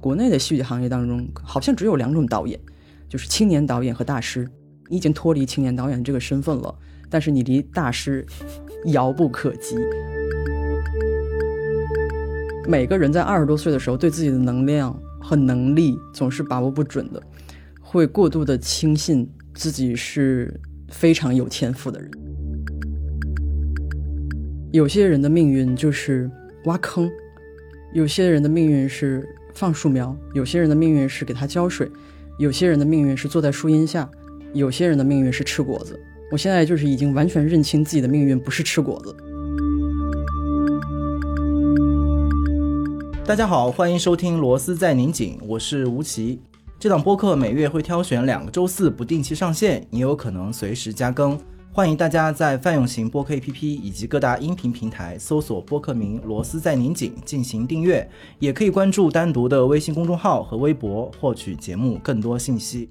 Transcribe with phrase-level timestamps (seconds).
[0.00, 2.58] 国内的戏剧行业当中，好像只有两种导演，
[3.08, 4.48] 就是青年导演和大师。
[4.88, 6.72] 你已经脱离青年导演这个身份了，
[7.10, 8.24] 但是你离大师
[8.86, 9.76] 遥不可及。
[12.68, 17.22] 每个人在二十多岁的时候，对自己的能量和能力总是把握不准的，
[17.80, 22.10] 会过度的轻信自己是非常有天赋的人。
[24.72, 26.30] 有些人的命运就是
[26.66, 27.10] 挖坑，
[27.94, 31.90] 有些人的命运是放树苗，有些人的命运是给他浇水，
[32.36, 34.08] 有些人的命运是坐在树荫下。
[34.52, 35.98] 有些人的命运是吃果子，
[36.30, 39.16] 我现在就是已经完全认清自己的命运不是吃果子。
[43.24, 46.38] 大家好，欢迎收听《螺丝在拧紧》，我是吴奇。
[46.78, 51.38] 这档播客每月会挑选两个周四不定期上线，也有可能随时加更。
[51.76, 62.88] 欢迎大家在泛用型播客 APP 以及各大音频平台搜索播客名《螺丝在拧紧》进行订阅，也可以关注单独的微信公众号和微博获取节目更多信息。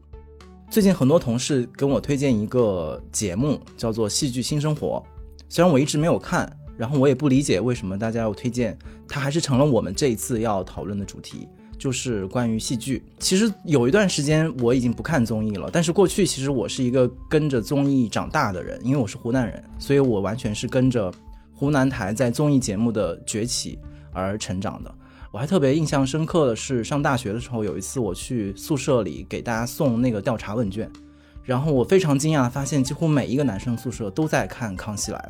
[0.69, 5.03] 最近很多同事跟我推荐一个节目，叫做《戏剧新生活》。
[5.49, 8.77] 虽然我一直没有看，然后我也不理解为什么大家要推荐，
[9.07, 11.47] 它还是成了我们这一次要讨论的主题，
[11.77, 13.03] 就是关于戏剧。
[13.19, 21.13] 其实有一段时间我已经不看综艺了，但是过去其实我是一个跟着综艺长大的人，因为我是湖南人，所以我完全是跟着
[21.53, 23.79] 湖南台在综艺节目的崛起
[24.11, 24.93] 而成长的。
[25.31, 30.89] 我还特别印象深刻的是，上大学的时候有一次我去宿舍里给大家送那个调查问卷，
[31.43, 35.29] 然后我非常惊讶，发现几乎每一个男生宿舍都在看《康熙来了》，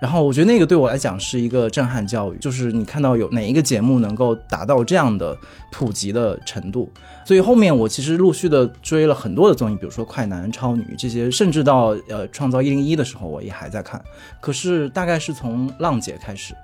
[0.00, 5.36] 然后我觉得那个对我来讲是一个震撼教育，就是你看到有哪一个节目能够达到这样的
[5.72, 6.90] 普及的程度，
[7.24, 14.02] 所以后面我其实陆续的追了很多的综艺，比如说《快男》《超女》这些，甚至到呃《创造一零一》的时候我也还在看，
[14.40, 16.54] 可是大概是从浪姐开始。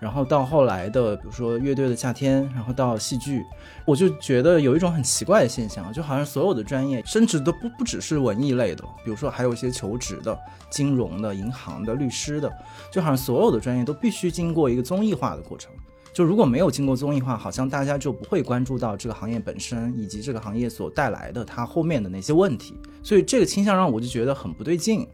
[0.00, 3.44] 然后到后来的，比如说乐队的夏天，然后到戏剧，
[3.84, 10.38] 我就觉得有一种很奇怪的现象，就好像所有的专业，甚至都不不只是文艺类的，比如说还有一些求职的、
[10.70, 12.52] 金融的、银行的、律师的，
[12.92, 15.72] 就好像所有的专业都必须经过一个综艺化的过程。
[16.12, 22.74] 就如果没有经过综艺化，好像大家就不会关注到这个行业本身以及这个行业所带来的它后面的那些问题。
[23.04, 25.06] 所以这个倾向让我就觉得很不对劲。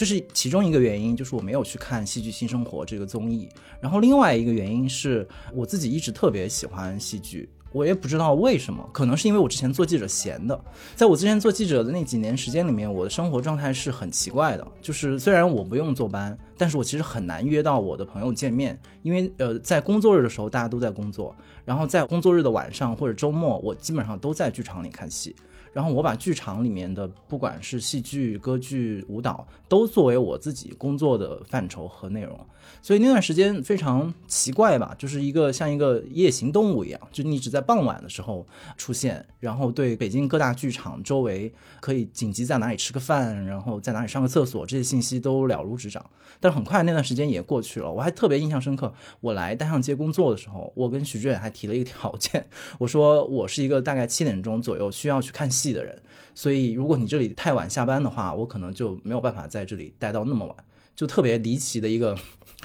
[0.00, 3.46] 这是其中一个原因，就是我没有去看《戏剧新生活》这个综艺。
[3.82, 10.58] 然后另外一个原因是我自己一直特别喜欢戏剧，我也不知道为什么，可能是因为我之前做记者闲的。
[10.96, 25.36] 在我之前做记者的那几年时间里面，我的生活状态是很奇怪的，就是虽然我不用坐班，但是我其实很难约到我的朋友见面，因为呃，在工作日的时候大家都在工作，然后在工作日的晚上或者周末，我基本上都在剧场里看戏。
[25.72, 32.38] 然后我把剧场里面的不管是戏剧、歌剧、舞蹈，都作为我自己工作的范畴和内容。
[32.82, 46.04] 所以那段时间非常奇怪吧，就是一个像一个夜行动物一样，就你只在傍晚的时候出现，然后对北京各大剧场周围可以紧急在哪里吃个饭，然后在哪里上个厕所这些信息都了如指掌。
[46.38, 48.92] 但很快那段时间也过去了，我还特别印象深刻。
[49.20, 52.46] 我来单向街工作的时候，我跟许志远还提了一个条件，
[52.78, 56.00] 我说我是一个大概七点钟左右需要去看戏的人，
[56.34, 60.56] 所以如果你这里太晚下班的话，我可能就没有办法在这里待到那么晚。
[60.96, 62.14] 就特别离奇的一个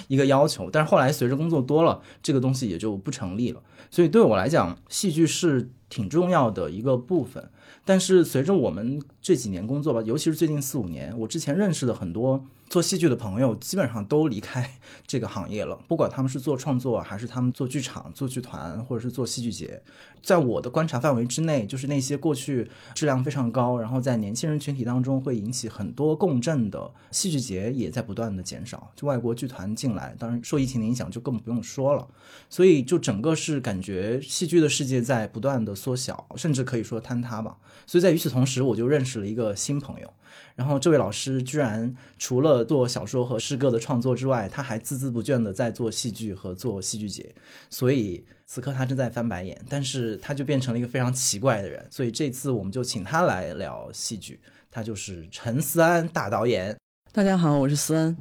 [0.09, 3.61] 一个要求，但是后来随着工作多了，这个东西也就不成立了。
[3.89, 7.50] 所以对我来讲，戏剧是挺重要的一个部分。
[7.85, 12.45] 但是随着我们这几年工作吧，尤其是最近四五年，我之前认识的很多。
[12.68, 19.81] 做戏剧的朋友基本上都离开 这个行业了，不管他们是做创作，还是他们做剧场、做剧团，或者是做戏剧节，
[20.22, 28.92] 在我的观察范围之内，就是那些过去质量非常高，然后在年轻人群体当中会引起很多共振的戏剧节，也在不断的减少。
[28.96, 32.08] 就外国剧团进来，当然受疫情的影响就更不用说了。
[32.50, 37.58] 所以就整个是感觉戏剧的世界在不断的缩小，甚至可以说坍塌吧。
[37.86, 40.12] 所以在与此同时，我就认识了一个新朋友。
[40.56, 47.36] 然后这位老师居然除了做小说和诗歌的创作之外，他还孜孜不倦的在做戏剧和做戏剧节，
[47.69, 54.40] 所以此刻他正在翻白眼，但是他就变成了一个非常奇怪的人，所以这次我们就请他来聊戏剧，
[54.72, 56.78] 他就是陈思安大导演。
[57.12, 58.16] 大家好，我是思安，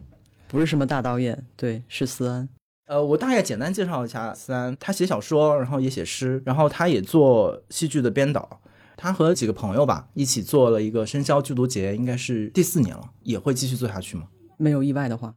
[0.49, 2.49] 不是什么大导演，对，是思安。
[2.87, 8.61] 呃，我大概简单介绍一下思安，他写小说，然后也写诗，然后他也做戏剧的编导。
[8.97, 14.29] 他和几个朋友吧一起做了一个生肖剧毒节，应该是第四年了，也会继续做下去吗？
[14.57, 15.35] 没有意外的话，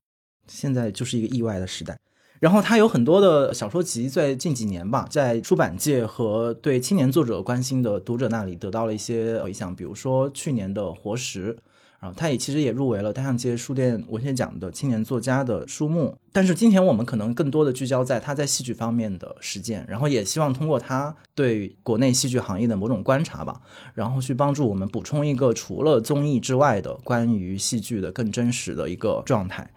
[0.47, 1.97] 现在就是一个意外的时代。
[2.39, 11.55] 然后他有很多的小说集，在近几年吧，在出版界和对青年作者关心的读者那里得到了一些回响，比如说去年的《活石》，
[11.99, 16.15] 然后他也其实也入围了单向街书店文学奖的青年作家的书目。
[16.31, 23.59] 但是今天我们可能更多的聚焦在他在戏剧方面的实践，然后也希望通过他对国内戏剧行业的某种观察吧，
[23.95, 29.67] 然后去帮助我们补充一个除了综艺之外的关于戏剧的更真实的一个状态。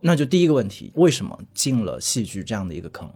[0.00, 3.10] 那就第一个问题，为什么进了戏剧这样的一个坑？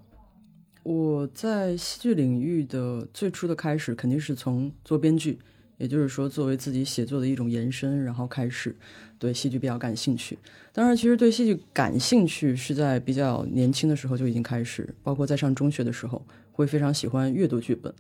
[0.83, 5.39] 我在戏剧领域的最初的开始，肯定是从做编剧。
[5.83, 8.73] 也就是说，作为自己写作的一种延伸，然后开始
[9.19, 10.39] 对戏剧比较感兴趣。
[10.73, 17.93] 当然，其实对戏剧感兴趣是在比较年轻的时候就已经开始，包括在上中学的时候，会非常喜欢阅读剧本。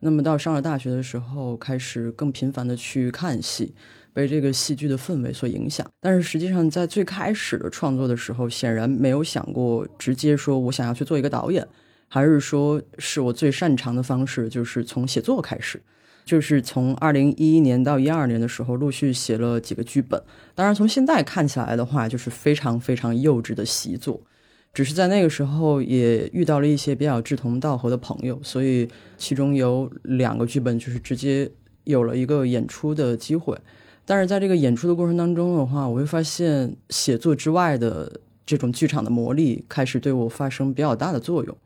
[0.00, 3.72] 那么到上了大学的时候，开始更频繁的去看戏，
[4.12, 5.88] 被这个戏剧的氛围所影响。
[6.00, 11.64] 但是实际上，在最开始的创作的时候，显然没有想过直接说我想要去做一个导演，
[12.08, 15.80] 还是说是我最擅长的方式，就是从写作开始。
[16.28, 20.22] 就是从二零一一年到一二年的时候，陆续写了几个剧本。
[20.54, 24.20] 当然，从现在看起来的话，就是非常非常幼稚的习作。
[24.74, 28.86] 只是在那个时候，也遇到了一些比较志同道合的朋友，所以
[29.16, 31.50] 其中有两个剧本就是直接
[31.84, 33.58] 有了一个演出的机会。
[34.04, 41.56] 但是在这个演出的过程当中的话，我会发现写作之外的这种剧场的魔力开始对我发生比较大的作用。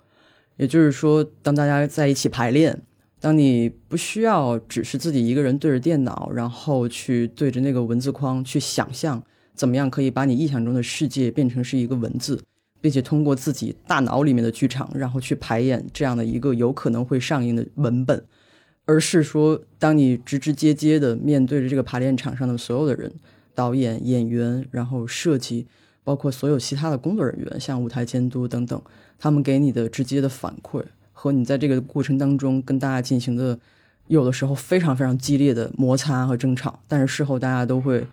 [0.56, 2.80] 也就是说，当大家在一起排练。
[3.22, 9.22] 当你不需要只是自己一个人对着电脑，然后去对着那个文字框去想象
[9.54, 12.42] 怎么样可以把你臆想中的世界变成是一个文字，
[12.80, 18.26] 并且通过自己大脑里面的剧场，然后去排演这样的一个有可能会上映的文本，
[18.86, 23.12] 而是说，当你直直接接的面对着这个排练场上的所有的人，
[23.54, 25.68] 导演、演员，然后设计，
[26.02, 28.82] 包括所有其他的工作人员，像舞台监督等等，
[29.16, 30.82] 他们给你的直接的反馈。
[31.22, 33.56] 和你在这个过程当中跟大家进行的，
[34.08, 38.04] 有的时候非常非常激烈的摩擦和争吵，但是事后大家都会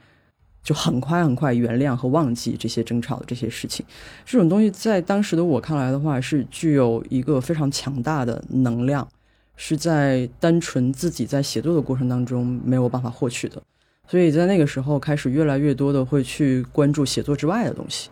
[0.62, 3.84] 就很快很快原谅和忘记这些争吵的这些事情。
[4.28, 9.08] 这种东西在当时的我看来的话，是具有一个非常强大的能量，
[9.56, 13.60] 是在单纯自己在写作的过程当中没有办法获取的。
[14.08, 18.12] 所以在那个时候开始越来越多的会去关注写作之外的东西，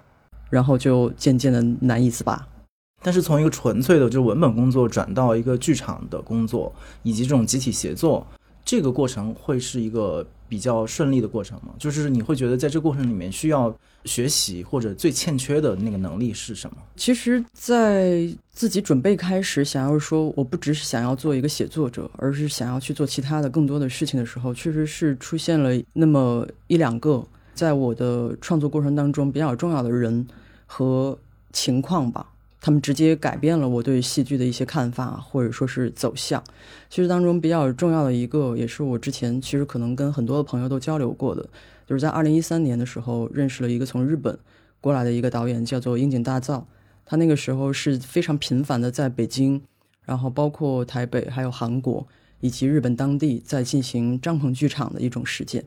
[0.49, 2.47] 然后就渐渐的难以自拔。
[3.03, 6.73] 但是从一个纯粹的就文本工作转到一个剧场的工作，
[7.03, 8.25] 以及这种集体协作，
[8.65, 11.73] 这个过程会是一个比较顺利的过程吗？
[11.77, 13.73] 就是你会觉得在这过程里面需要
[14.05, 16.77] 学习或者最欠缺的那个能力是什么？
[16.95, 30.27] 其实，在自己准备开始想要说我不只是想要做一个写作者，而是想要去做其他的更多的事情的时候，确实是出现了那么一两个在我的创作过程当中比较重要的人
[30.65, 31.17] 和
[31.53, 32.25] 情况吧。
[32.59, 36.43] 他们直接改变了我对戏剧的一些看法，或者说是走向。
[36.89, 41.47] 其实当中比较重要的一个，也是我之前其实可能跟很多的朋友都交流过的，
[41.85, 44.37] 就是在二零一三年的时候认识了一个从日本
[44.81, 46.67] 过来的一个导演，叫做樱井大造。
[47.05, 49.61] 他那个时候是非常频繁的在北京，
[50.03, 52.07] 然后包括台北、还有韩国
[52.41, 55.63] 以及日本当地在进行帐篷剧场的一种实践。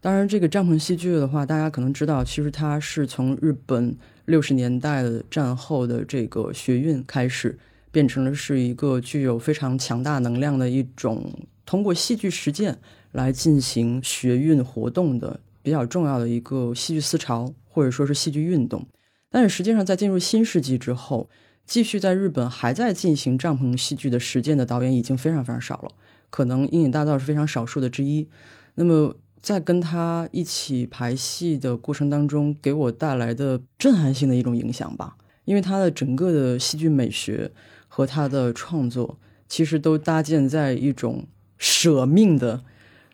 [0.00, 3.94] 当然，这个帐篷戏剧的话，大家可能知道，其实它是从日本。
[4.24, 7.58] 六十年代的战后的这个学运开始，
[7.90, 11.32] 变成了是一个具有非常强大能量的一种
[11.66, 12.78] 通过戏剧实践
[13.12, 18.86] 来进行学运活动的比较重要的一个戏剧思潮，或者说是戏剧运动。
[19.30, 21.28] 但是实际上，在进入新世纪之后，
[21.66, 25.92] 继续在日本还在进行帐篷戏剧的实践的导演已经非常非常少了，
[26.30, 28.28] 可能阴影大道是非常少数的之一。
[28.74, 29.16] 那么。
[29.42, 35.16] 在跟他一起排戏的过程当中，给我带来的震撼性的一种影响吧。
[35.44, 37.50] 因为他的整个的戏剧美学
[37.88, 39.18] 和他的创作，
[39.48, 41.26] 其实都搭建在一种
[41.58, 42.62] 舍命的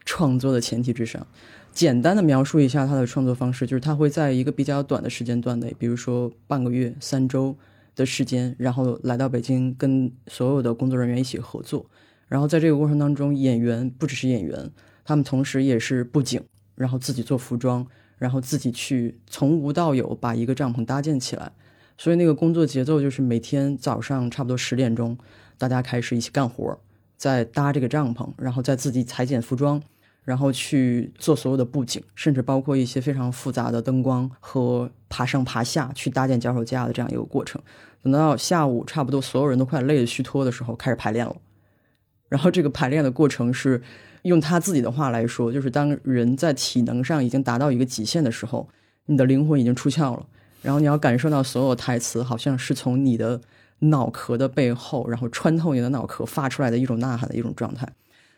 [0.05, 1.27] 创作的前提之上。
[1.73, 7.57] 简单的描述一下他的创作方式，就是他会在一个比较短的时间段内，比如说半个月、三周
[7.97, 11.87] 的时间，然后来到北京，跟所有的工作人员一起合作。
[12.27, 14.71] 然后在这个过程当中，演员不只是演员。
[15.09, 16.39] 他们同时也是布景，
[16.75, 17.87] 然后自己做服装，
[18.19, 21.51] 然后自己去从无到有把一个帐篷搭建起来。
[21.97, 25.17] 所以那个工作节奏就是每天早上差不多十点钟，
[25.57, 26.79] 大家开始一起干活，
[27.17, 29.83] 在搭这个帐篷，然后再自己裁剪服装，
[30.25, 37.59] 然后去做所有的布景，甚至包括一些非常复杂的灯光和爬上爬下去搭建脚手架的这样一个过程。
[38.03, 41.35] 等到下午差不多所有人都快累得虚脱的时候，开始排练了。
[42.29, 43.83] 然后这个排练的过程是。
[44.23, 48.69] 用他自己的话来说，就是当人在体能上已经达到一个极限的时候，
[49.07, 50.27] 你的灵魂已经出窍了，
[50.63, 53.41] 然后你要感受到所有台词好像是从你的
[53.81, 57.89] 脑壳的背后，然后穿透你的脑壳发出来的一种呐喊的一种状态。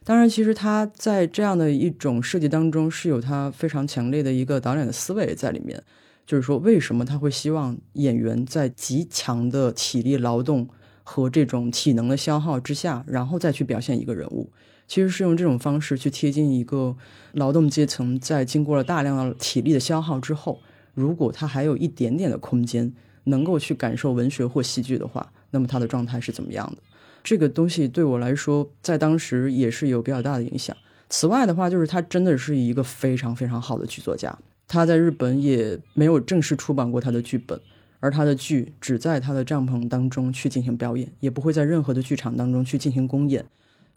[0.03, 5.83] 当然，其实他在这样的一种设计当中是有他非常强烈的一个导演的思维在里面，
[6.27, 10.69] 就是说为什么他会希望演员在极强的体力劳动
[11.03, 14.51] 和这种体能的消耗之下，然后再去表现一个人物。
[14.90, 16.97] 其实是用这种方式去贴近一个
[17.35, 20.61] 劳动阶层，在经过了大量的体力的消耗之后，
[20.94, 22.92] 如果他还有一点点的空间，
[23.23, 26.82] 能够去感受文学或戏剧的话，那么他的状态是怎么样的？
[27.23, 30.76] 这个东西对我来说，在当时也是有比较大的影响。
[31.09, 37.61] 此外的话，就是他真的是一个非常非常好的剧作家，他在日本也没有正式出版过他的剧本，
[38.00, 43.47] 而他的剧只在他的帐篷当中去进行表演，也不会在任何的剧场当中去进行公演。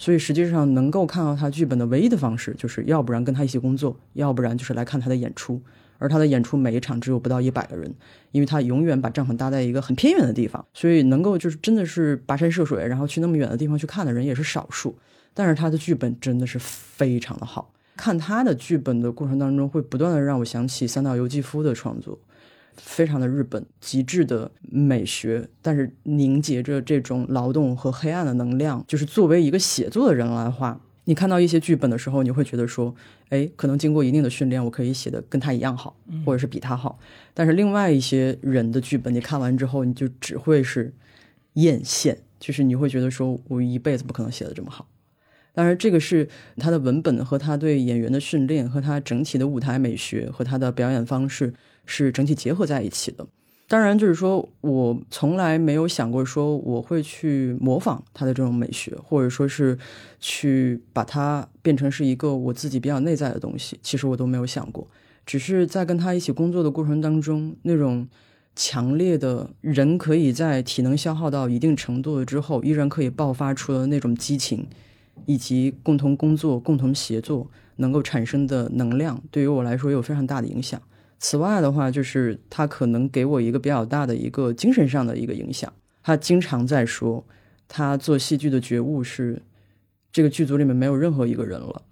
[0.03, 5.62] 所以实际上能够看到他剧本的唯一的方式，就是要不然跟他一起工作，要不然就是来看他的演出。
[5.98, 7.89] 而他的演出每一场只有不到一百个人，
[8.33, 14.93] 因为他永远把帐篷搭在一个很偏远的地方，所以能够就是真的是跋山涉水，然后去那么远的地方去看的人也是少数。
[15.33, 22.19] 但是他的剧本真的是非常的好，看他的剧本的过程当中，会不断的让我想起三岛由纪夫的创作。
[22.77, 28.84] 非常的日本，极致的美学，但是凝结着这种劳动和黑暗的能量。
[28.88, 32.96] 就是作为一个写作的人来话，你看到一些剧本的时候，你会觉得说，
[33.30, 36.98] 哎，可能经过一定的训练，我可以写的跟他一样好，或者是比他好。
[37.34, 40.94] 但是另外一些人的剧本，你看完之后，你就只会是
[41.53, 44.88] 艳羡，就是你会觉得说我一辈子不可能写的这么好。
[45.56, 46.27] 当然，这个是
[46.58, 51.53] 他的文本和他对演员的训练，和他整体的舞台美学和他的表演方式。
[51.86, 53.28] 是整体结合在一起的，
[53.68, 59.78] 当然就是说我从来没有想过说我会去模仿他的这种美学，或者说是
[60.20, 63.80] 去把它变成是一个我自己比较内在的东西。
[63.82, 64.88] 其实我都没有想过，
[65.25, 68.08] 只是在跟他一起工作的过程当中，那种
[68.56, 74.68] 强烈的人可以在体能消耗到一定程度了之后，依然可以爆发出的那种激情，
[75.25, 80.80] 以及共同工作、共同协作能够产生的能量，对于我来说有非常大的影响。
[81.24, 85.72] 此外的话，就是他可能给我一个比较大的一个精神上的一个影响。
[86.03, 87.25] 他经常在说，
[87.65, 89.42] 他做戏剧的觉悟是，
[90.12, 91.84] 这个剧组里面没有任何一个人了，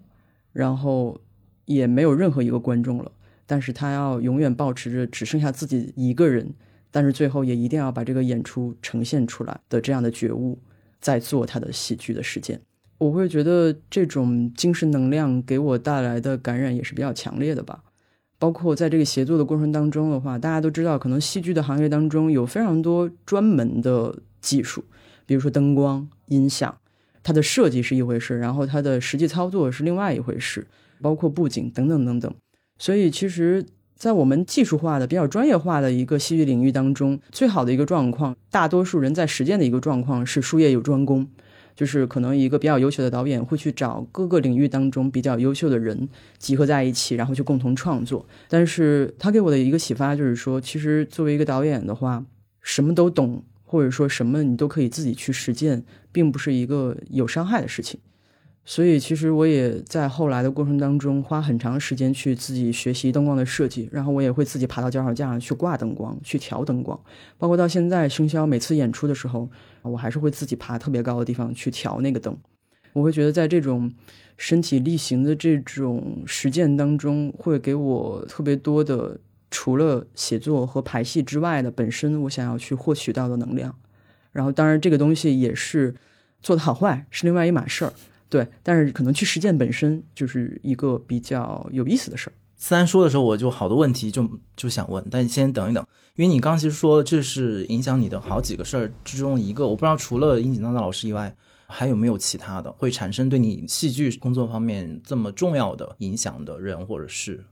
[0.51, 1.17] 然后
[1.63, 3.09] 也没有任何一个观众了，
[3.47, 6.53] 但是他要永远保持着只剩下自己一个人，
[6.91, 10.59] 但是最后也一定要把这个演出呈现出来的这样的觉悟，
[10.99, 12.59] 在做他的戏剧的实践。
[12.97, 17.81] 我会觉得这种精神能量给我带来的感染也是比较强烈的吧。
[18.41, 24.83] 包括在这个协作的过程当中的话，大家都知道，可能戏剧的行业当中有非常多专门的技术，
[25.27, 26.75] 比如说灯光、音响，
[27.21, 30.65] 它的设计是一回事，然后它的实际操作是另外一回事，
[31.03, 32.33] 包括布景等等等等。
[32.79, 33.63] 所以，其实，
[33.95, 41.27] 在我们技术化的、比较专业化的一个戏剧领域当中，最好的一个状况，大多数人在实践的一个状况是术业有专攻。
[41.81, 46.07] 就是可能一个比较优秀的导演会去找各个领域当中比较优秀的人
[46.37, 48.23] 集合在一起，然后去共同创作。
[48.47, 52.23] 但是他给我的一个启发就是说，其实作为一个导演的话，
[52.61, 57.99] 什么都懂，或者说什么你都可以自己去实践，并不是一个有伤害的事情。
[58.63, 66.99] 所以，其实我也在后来的过程当中花很长时间去自己学习灯光的设计，然后我也会自己爬到脚手架上去挂灯光、去调灯光，
[67.39, 69.49] 包括到现在生肖每次演出的时候，
[69.83, 72.37] 我还是会自己爬特别高的地方去调那个灯。
[72.93, 73.91] 我会觉得在这种
[74.37, 79.19] 身体力行的这种实践当中，会给我特别多的
[79.49, 83.75] 除了写作和排戏之外的本身我想要去获取到的能量。
[84.31, 85.95] 然后，当然这个东西也是
[86.41, 87.93] 做的好坏是另外一码事儿。
[88.29, 92.33] 对，但是可能去实践本身就是一个比较有意思的事儿。
[92.63, 95.83] 思安说的时候，我就好多问题就就想问，但先等一等，
[96.15, 107.43] 因为你刚其实说这是影响你的好几个事儿之中一个，我不知道除了樱井娜的老师以外，还有没有其他的会产生对你戏剧工作方面这么重要的影响的人或者事？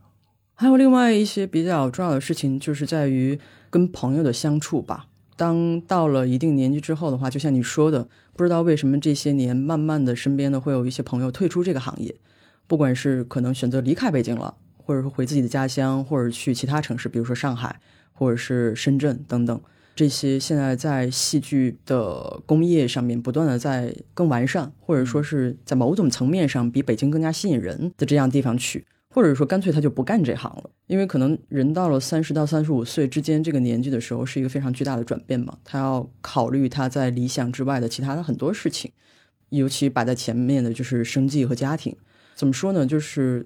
[0.54, 3.36] 还有另外一些比较重要的事情，就是在于
[3.68, 5.08] 跟朋友的相处吧。
[5.36, 12.14] 当到了一定年纪之后的话，就像你说的，不知道为什么这些年慢慢的身边的会有一些朋友退出这个行业，
[12.68, 14.54] 不管是可能选择离开北京了，
[14.90, 17.78] 或者说回自己的家乡，或者去其他城市，比如说上海
[18.12, 19.60] 或者是深圳等等，
[19.94, 28.84] 这些现在在戏剧的工业上面不断的在更完善，或者说是在某种层面上比北京更加吸引人的这样地方去。
[29.12, 35.56] 或者说，干脆他就不干这行了，因为可能人到了三十到三十五岁之间这个年纪的时候，是一个非常巨大的转变嘛。
[35.64, 38.90] 他要考虑他在理想之外的其他的很多事情，
[39.50, 41.96] 尤其摆在前面的就是生计和家庭。
[42.36, 42.86] 怎么说呢？
[42.86, 43.44] 就是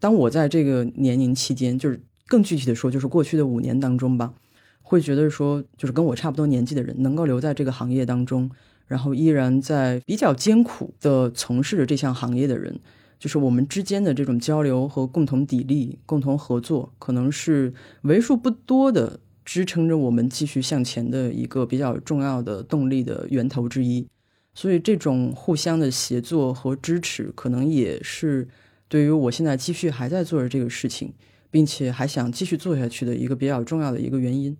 [0.00, 4.34] 当我在这个年龄期间，就是更具体的说，就是过去的五年当中吧，
[4.82, 8.50] 会觉得说，就是跟我差不多年纪的人能够留在这个行业当中，
[8.86, 12.78] 然后依然在比较艰苦的从事着这项行业的人，
[13.18, 17.72] 就是我们之间的这种交流和共同砥砺、共同合作，可能是
[18.02, 24.06] 为数不多的支撑着我们继续向前的一个比较重要的动力的源头之一。
[24.54, 28.46] 所以，这种互相的协作和支持，可能也是
[28.88, 31.12] 对于我现在继续还在做着这个事情，
[31.50, 34.56] 并且还想继续做下去的一个比较重要的一个原因。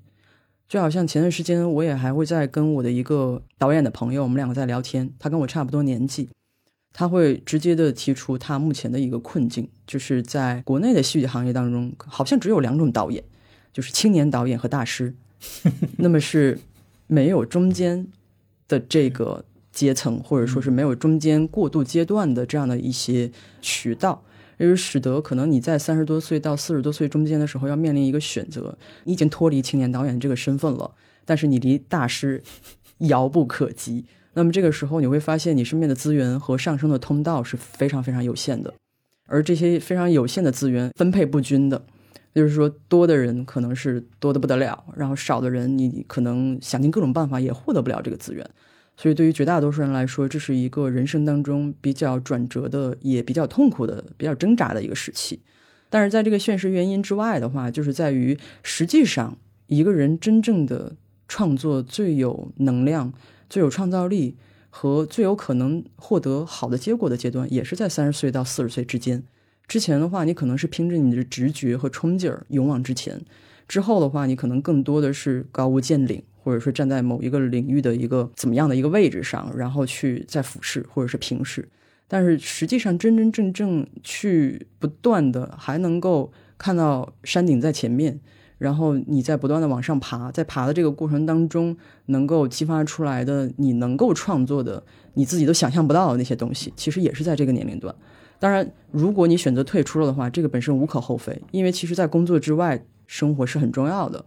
[0.66, 5.10] 就好像前段时间，我也还会在跟我的一个导演的朋友，我们两个在聊天。
[5.18, 6.30] 他跟我差不多年纪，
[6.92, 13.22] 他会直接的提出他目前的一个困境，就是在国内的戏剧行业当中，好像只有两种导演，
[13.74, 15.14] 就是青年导演和大师，
[15.98, 16.58] 那么是
[17.06, 18.06] 没有中间
[18.66, 24.22] 的这个阶层，或者说是没有中间过渡阶段的这样的一些渠道。
[24.56, 30.92] 也就使得可能你在三十多岁到四十多岁中间的时候，要面临一个选择：你已经脱离青年导演这个身份了，
[31.24, 32.40] 但是你离大师
[32.98, 34.04] 遥不可及。
[34.34, 38.72] 那么这个时候，你会发现你身边的资源和上升的通道是非常非常有限的，
[39.26, 41.84] 而这些非常有限的资源分配不均的，
[42.32, 48.48] 就是说多的人可能是多的不得了，然后少的人你可能想尽各种办法也获得不了这个资源。
[48.96, 55.40] 所以，对于绝大多数人来说，这是一个人生当中比较转折的，也比较痛苦的、比较挣扎的一个时期。
[55.90, 59.36] 但是，在这个现实原因之外的话，就是在于，实际上
[59.66, 60.94] 一个人真正的
[61.26, 63.12] 创作最有能量、
[63.50, 64.36] 最有创造力
[64.70, 69.24] 和最有可能获得好的结果的阶段，也是在三十岁到四十岁之间。
[69.66, 73.18] 之前的话，你可能是凭着你的直觉和冲劲儿勇往直前；
[73.66, 76.22] 之后的话，你可能更多的是高屋建瓴。
[76.44, 81.66] 或者说站在某一个领域的一个怎么样的一个位置上，然后去再俯视或者是平视，
[82.06, 88.20] 但是实际上真真正正去不断的还能够看到山顶在前面，
[88.58, 91.74] 然后你在不断的往上爬，在爬的这个过程当中，
[92.06, 94.84] 能够激发出来的你能够创作的
[95.14, 97.94] 你自己都想象不到的那些东西，其实也是在这个年龄段。
[98.38, 104.22] 当然，如果你选择退出了的话，这个本身无可厚非，因为其实在工作之外，生活是很重要的。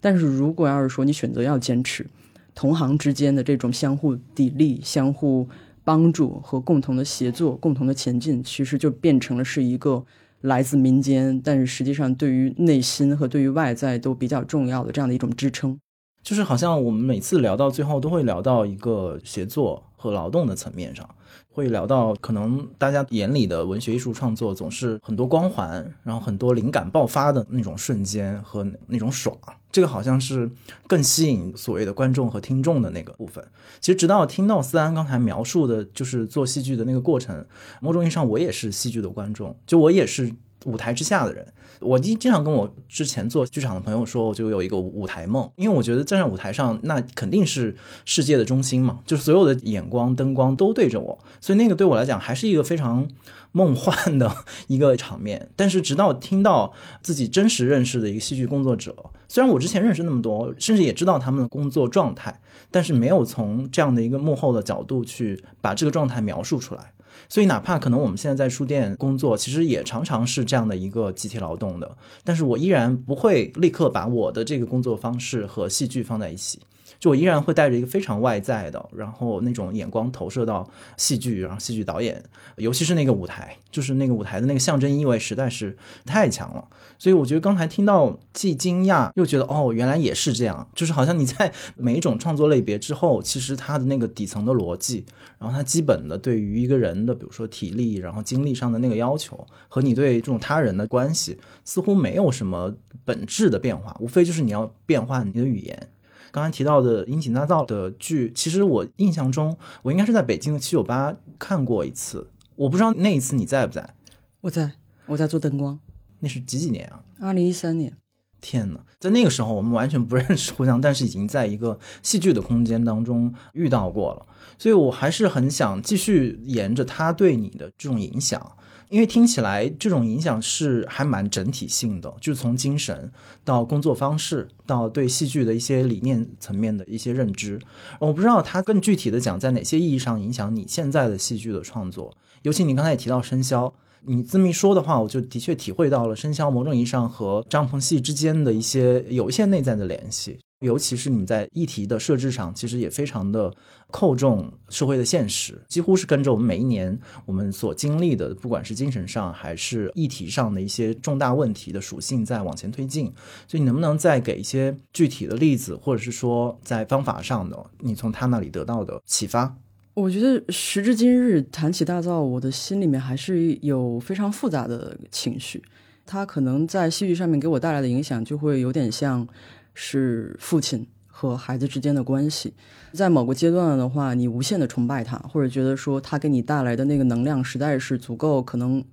[0.00, 2.06] 但是如果要是说你选择要坚持，
[2.54, 5.48] 同行之间的这种相互砥砺、相互
[5.84, 10.04] 帮助和共同的协作、共同的前进，其实就变成了是一个
[10.40, 15.78] 来自民间，但是实际上对于内心和对于外在都比较重要的这样的一种支撑。
[16.22, 21.06] 就是好像我们每次聊到最后，都会聊到一个协作和劳动的层面上。
[21.52, 29.36] 会聊到可能大家眼里的文学艺术创作总是很多光环，然后很多灵感爆发的那种瞬间和那种爽，
[29.70, 30.48] 这个好像是
[30.86, 33.44] 更吸引所谓的观众和听众的那个部分。
[33.80, 37.44] 其实直到听到思安刚才描述的，就是做戏剧的那个过程，
[37.80, 40.32] 某种意义上我也是戏剧的观众，就我也是
[40.64, 41.46] 舞台之下的人。
[41.80, 53.08] 我经经常跟我之前做剧场的朋友说，我就有一个舞台梦，因为我觉得站在舞台上，那肯定是世界的中心嘛，就是所有的眼光、灯光都对着我，所以那个对我来讲还是一个非常
[53.52, 54.30] 梦幻的
[54.66, 55.48] 一个场面。
[55.56, 56.70] 但是直到听到
[57.00, 58.94] 自己真实认识的一个戏剧工作者，
[59.26, 62.38] 虽然我之前认识那么多，甚至也知道他们的工作状态，
[62.70, 66.92] 但是没有从这样的一个幕后的角度去把这个状态描述出来。
[67.28, 71.96] 所以，哪怕可能我们现在在书店工作，其实也常常是这样的一个集体劳动的。
[72.24, 76.60] 但是我依然不会立刻把我的这个工作方式和戏剧放在一起。
[76.98, 82.22] 就我依然会带着一个非常外在的，然后那种眼光投射到戏剧，然后戏剧导演，
[82.56, 86.62] 尤其是那个舞台，就是那个舞台的那个象征意味实在是太强了。
[87.00, 95.06] 所以我觉得刚才听到既惊讶又觉得哦，原来也是这样，就是好像你在每一种创作类别之后，其实它的那个底层的逻辑，
[95.38, 102.74] 然后它基本的对于一个人的，比如说体力，然后精力上的那个要求，和你对这种他人的关系，似乎没有什么
[103.06, 105.88] 本质的变化，无非就是你要变换你的语言。
[106.30, 112.28] 刚才提到的殷景大造的剧，其实我印象中，我应该是在北京的七九八看过一次。
[112.56, 113.94] 我不知道那一次你在不在？
[114.42, 114.72] 我在，
[115.06, 115.80] 我在做灯光。
[116.20, 117.02] 那是几几年啊？
[117.20, 117.92] 二零一三年。
[118.40, 124.26] 天哪，在那个时候我们完全不认识互相，但是已经在一个戏剧的空间当中遇到过了。
[124.56, 128.52] 所以我还是很想继续沿着他对你的这种影响。
[128.88, 133.12] 因为听起来这种影响是还蛮整体性的，就是从精神
[133.44, 137.60] 到工作方式到对戏剧的一些理念层面的一些认知。
[138.00, 142.16] 我不知道他更具体的讲在哪些意义上影响你现在的戏剧的创作。
[142.42, 143.72] 尤其你刚才也提到生肖，
[144.06, 150.38] 你这么一说的话，我就的确体会到了生肖某种意义上和帐篷戏之间的一些有一些内在的联系。
[150.60, 153.50] 尤其是你在议题的设置上，其实也非常的
[153.90, 163.06] 扣中社会的现实，几乎是跟着我们每一年我们所经历的，不管是精神上还是议题上的一些重大问题的属性在往前推进。
[163.48, 169.56] 所以，你能不能再给一些具体的例子，或者是说在方法上的，你从他那里得到的启发？
[170.00, 175.62] 我觉得时至今日谈起大造，我的心里面还是有非常复杂的情绪。
[176.06, 179.28] 他可能在戏剧上面给我带来的影响，就会有点像。
[179.72, 182.52] 是父亲和孩子之间的关系，
[182.92, 188.84] 在某个阶段的话，你无限的崇拜他，或者觉得说他给你带来的那个能量实在是足够，可能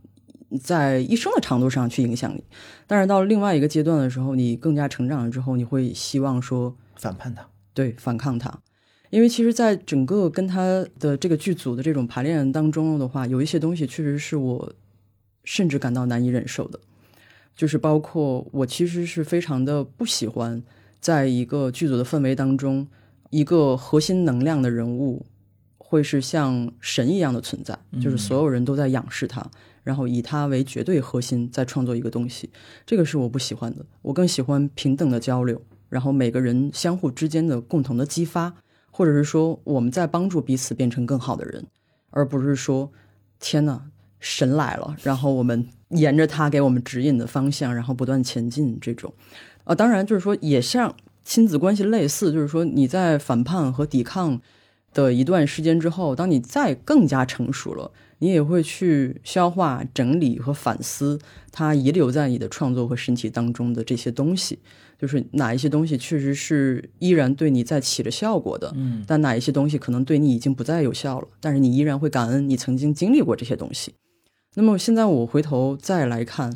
[0.62, 2.44] 在一生的长度上去影响你。
[2.86, 8.60] 但是到了另外一个阶段的时候，你更加成长了之后，你会希望说反叛他，对，反抗他。
[9.10, 14.74] 因为其实，在整个跟他的这个剧组的这种排练当中的话，有一些东西确实是我
[15.44, 16.80] 甚至感到难以忍受的。
[17.56, 20.62] 就是包括我其实是非常的不喜欢，
[21.00, 22.88] 在一个剧组的氛围当中，
[23.30, 25.26] 一个核心能量的人物
[25.78, 29.50] 会是像神一样的存在，就是所有人都在仰视他，
[29.84, 32.50] 然后以他为绝对核心在创作一个东西，
[32.86, 33.84] 这个是我不喜欢的。
[34.04, 38.54] 我更喜欢平等的交流，然后每个人相互之间的共同的激发，
[38.98, 41.64] 或者是说我们在帮助彼此变成更好的人，
[42.10, 42.92] 而不是说
[43.40, 43.84] 天呐，
[44.20, 45.68] 神来了，然后我们。
[45.92, 49.14] 沿着他给我们指引的方向，然后不断前进，这种，
[49.64, 54.42] 啊，当然就是说，也像亲子关系类似，就是说你在反叛和抵抗
[54.94, 61.18] 的一段时间之后，当你再更加成熟了，你也会去消化、整理和反思
[61.54, 64.60] 它遗留在你的创作和身体当中的这些东西，
[65.00, 73.94] 就是哪一些东西确实是依然对你在起着效果的，嗯，但哪一些东西可能对你已经不再有效了，但是你依然会感恩你曾经经历过这些东西。
[74.56, 76.52] 那么现在我回头再来看，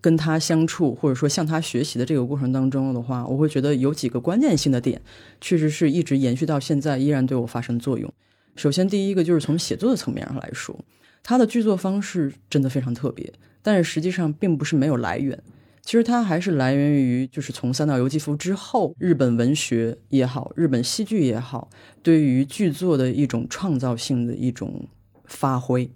[0.00, 5.00] 跟他相处或者说向他学习的这个过程当中的话，我会觉得有几个关键性的点，
[5.40, 8.12] 确实是一直延续到现在，依然对我发生作用。
[8.54, 10.78] 首先，第一个就是从写作的层面上来说，
[11.22, 15.42] 他的剧作方式真的非常特别，但是实际上并不是没有来源。
[15.88, 21.70] 其实它还是来源于，就是从三岛由纪夫之后，日本文学也好，日本戏剧也好，
[22.02, 24.86] 对于剧作的一种创造性的一种
[25.24, 25.90] 发挥。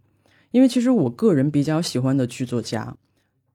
[0.50, 2.96] 因为其实我个人比较喜欢的剧作家，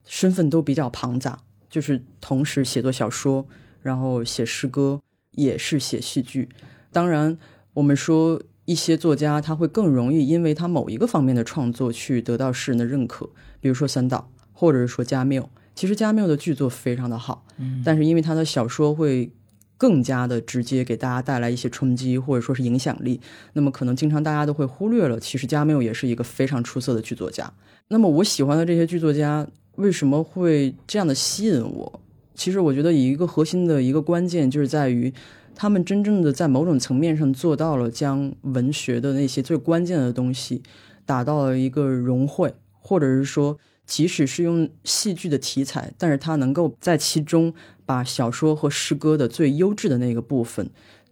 [0.06, 1.39] 身份都比较庞杂，
[1.71, 3.47] 就是同时写作小说，
[3.82, 6.50] 然后写诗歌，也是写戏剧。
[6.91, 7.36] 当然，
[7.73, 13.28] 我们说一些作家他会更容易因为他某一个方面的创作去得到世人的认可，
[13.60, 15.50] 比如说三岛，或者是说加缪。
[15.78, 19.32] 其实加缪的剧作非常的好，嗯，但是因为他的小说会。
[19.80, 23.22] 更加的直接给大家带来一些冲击，或者说是影响力。
[23.54, 27.54] 那么可能经常大家都会忽略了，其实加缪也是一个非常出色的剧作家。
[27.90, 32.02] 那么我喜欢的这些剧作家为什么会这样的吸引我？
[32.34, 35.13] 其实我觉得一个核心的一个关键就是在于，
[35.54, 40.63] 他们真正的在某种层面上做到了将文学的那些最关键的东西
[41.06, 43.60] 打到了一个融汇，或者是说。
[43.88, 47.54] 即使是用戏剧的题材，但是他能够在其中
[47.86, 50.69] 把小说和诗歌的最优质的那个部分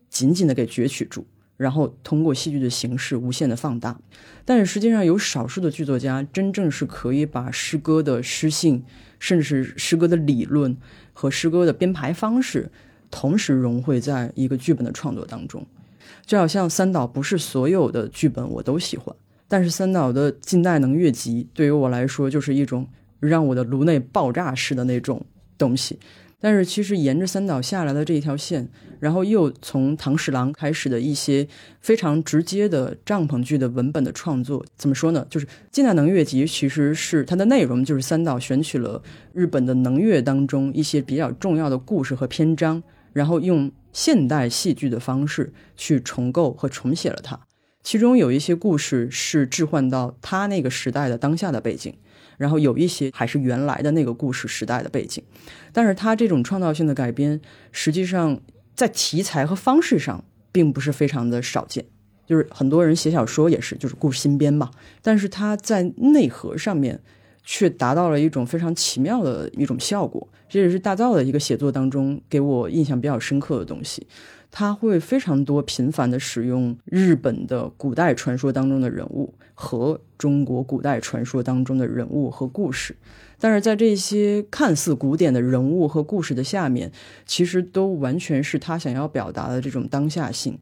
[0.10, 3.98] 紧紧的给攫取住，然后通过戏剧的形式无限的放大。
[4.44, 8.84] 但是实际上有少数的剧作家真正是可以把诗歌的诗性，
[9.20, 10.76] 甚至是诗歌的理论
[11.14, 12.70] 和诗歌的编排方式
[13.10, 15.66] 同时融汇在一个剧本的创作当中。
[16.26, 19.16] 就好像三岛，不是所有的剧本我都喜欢。
[19.56, 22.86] 但是三岛的近代能乐集对于我来说就是一种
[23.22, 25.26] 让我的颅内爆炸式的那种
[25.58, 25.98] 东西。
[26.42, 28.68] 但是其实沿着三岛下来的这一条线，
[29.00, 31.48] 然后又从唐十郎开始的一些
[31.80, 35.26] 非常直接的帐篷剧的文本的创作，怎么说呢？
[35.30, 47.40] 就是近代能乐集其实是它的内容，就是三岛选取了日本的能乐当中一些比较重要的故事和篇章，然后用现代戏剧的方式去重构和重写了它。
[47.86, 51.96] 其中有一些故事是置换到他那个时代的当下的背景，
[52.36, 55.24] 然后有一些还是原来的那个故事时代的背景。
[55.72, 57.40] 但是他这种创造性的改编，
[57.72, 58.42] 实际上
[58.74, 61.86] 在题材和方式上并不是非常的少见。
[62.26, 64.72] 就是很多人写小说也是，就是故事新编嘛。
[65.04, 67.00] 但是他在内核上面
[67.44, 74.08] 却达到了一种非常奇妙的一种效果，这也是大造的一个写作当中给我印象比较深刻的东西。
[74.58, 82.96] 他会非常多频繁的使用日本的古代传说当中的人物和中国古代传说当中的人物和故事，
[83.38, 86.90] 但是在这些看似古典的人物和故事的下面，
[87.26, 90.58] 其实都完全是他想要表达的这种当下性。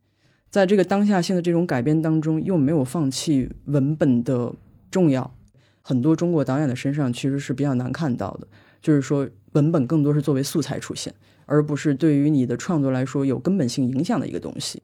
[0.50, 4.52] 在这个当下性的这种改编当中，又没有放弃文本的
[4.90, 5.36] 重要。
[5.84, 8.48] 很多中国导演的身上其实是比较难看到的，
[8.82, 11.14] 就是说文本更多是作为素材出现。
[11.46, 14.82] 而不是对于你的创作来说有根本性影响的一个东西。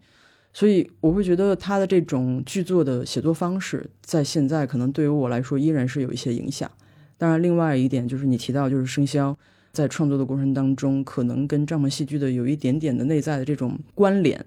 [0.52, 6.70] 所以我会觉得他的这种剧作的写作方式，在现在可能对于我来说依然是有一些影响。
[7.18, 9.38] 当然，另外一点就是你提到，就是生肖
[9.72, 14.44] 在创作的过程当中，可能跟帐篷戏剧的有一点点的内在的这种关联，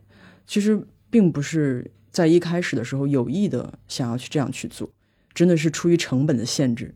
[0.46, 4.90] 其实并不是在一开始的时候有意的想要去这样去做，
[5.32, 6.92] 真的是出于成本的限制。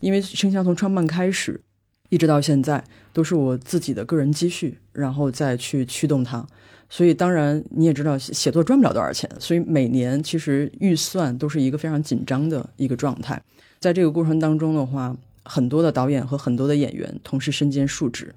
[0.00, 1.60] 因为生肖从创办开始，
[2.08, 6.46] 一直到现在，都是我自己的个人积蓄，然后再去驱动它。
[6.88, 13.42] 所以，当然你也知道，写作赚不了多少钱，所以每年其实预算都是一个非常紧张的一个状态。
[13.80, 18.32] 在这个过程当中的话，很多的导演和很多的演员同时身兼数职。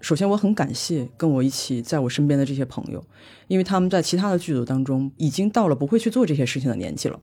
[0.00, 3.02] 首先，我很感谢跟我一起在我身边的这些朋友，
[3.46, 7.18] 因为他们在其他的剧组当中已经到了不会去做这些事情的年纪了。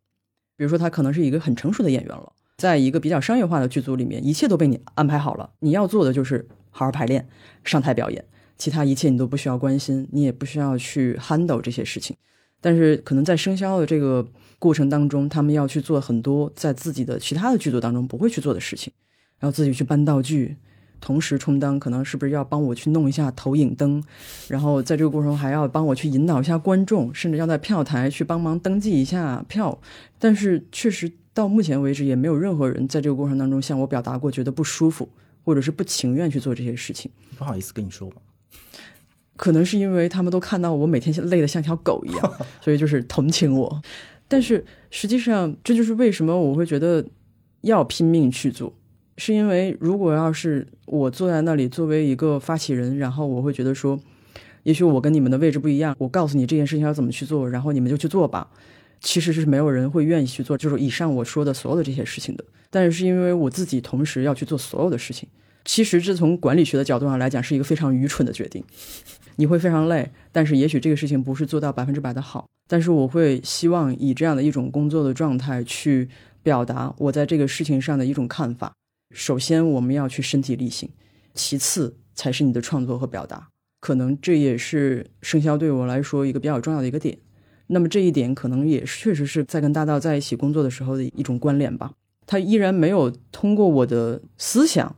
[0.56, 7.28] 比如说，他可能是一个很成熟的演员了，在一个比较商业化的剧组里面，一切都被你安排好了，你要做的就是好好排练、
[7.63, 8.24] 上台表演。
[8.56, 12.15] 其他一切你都不需要关心，你也不需要去 handle 这些事情。
[12.62, 14.24] 但是可能在生肖的这个
[14.60, 18.93] 过程当中，他们要去做很多在自己的其他的剧组当中不会去做的事情，
[19.39, 20.58] 然后自己去搬道具，
[21.00, 24.04] 同时充当可能是不是要帮我去弄一下投影灯，
[24.47, 29.82] 然后在这个过程中还要帮我去引导一下观众，甚至要在票台去帮忙登记一下票。
[30.19, 35.07] 但是确实到目前为止，也没有任何人在这个过程当中向我表达过觉得不舒服，
[35.43, 37.09] 或者是不情愿去做这些事情。
[37.37, 38.17] 不好意思跟你说吧。
[39.37, 43.81] 可能是因为他们都看到我每天累得像条狗一样， 所以就是同情我。
[44.27, 47.03] 但是实际上，这就是为什么我会觉得
[47.61, 48.73] 要拼命去做，
[49.17, 53.99] 是因为如果要是我坐在那里作为一个发起人，然后我会觉得说，
[54.63, 58.49] 也许我跟你们的位置不一样，我告诉你这件事情要怎么去做，然后你们就去做吧。
[59.01, 62.45] 其实是没有人会愿意去做，就是以上我说的所有的这些事情的。
[62.69, 65.27] 但是是因为我自己同时要去做所有的事情，
[65.65, 68.63] 其实这从管理学的角度上来讲是一个非常愚蠢的决定。
[69.37, 72.45] 你会非常累，但是也许这个事情不是做到百分之百的好。
[72.69, 76.07] 但是我会希望以这样的一种工作的状态去
[76.43, 78.71] 表达我在这个事情上的一种看法。
[79.13, 80.89] 首先，我们要去身体力行；
[81.33, 83.49] 其次，才是你的创作和表达。
[83.81, 87.17] 可能这也是生肖对我来说一个比较重要的一个点。
[87.71, 91.91] 那么这一点可能也确实是在跟大道在一起工作的时候的一种关联吧。
[92.27, 94.95] 他依然没有通过我的思想。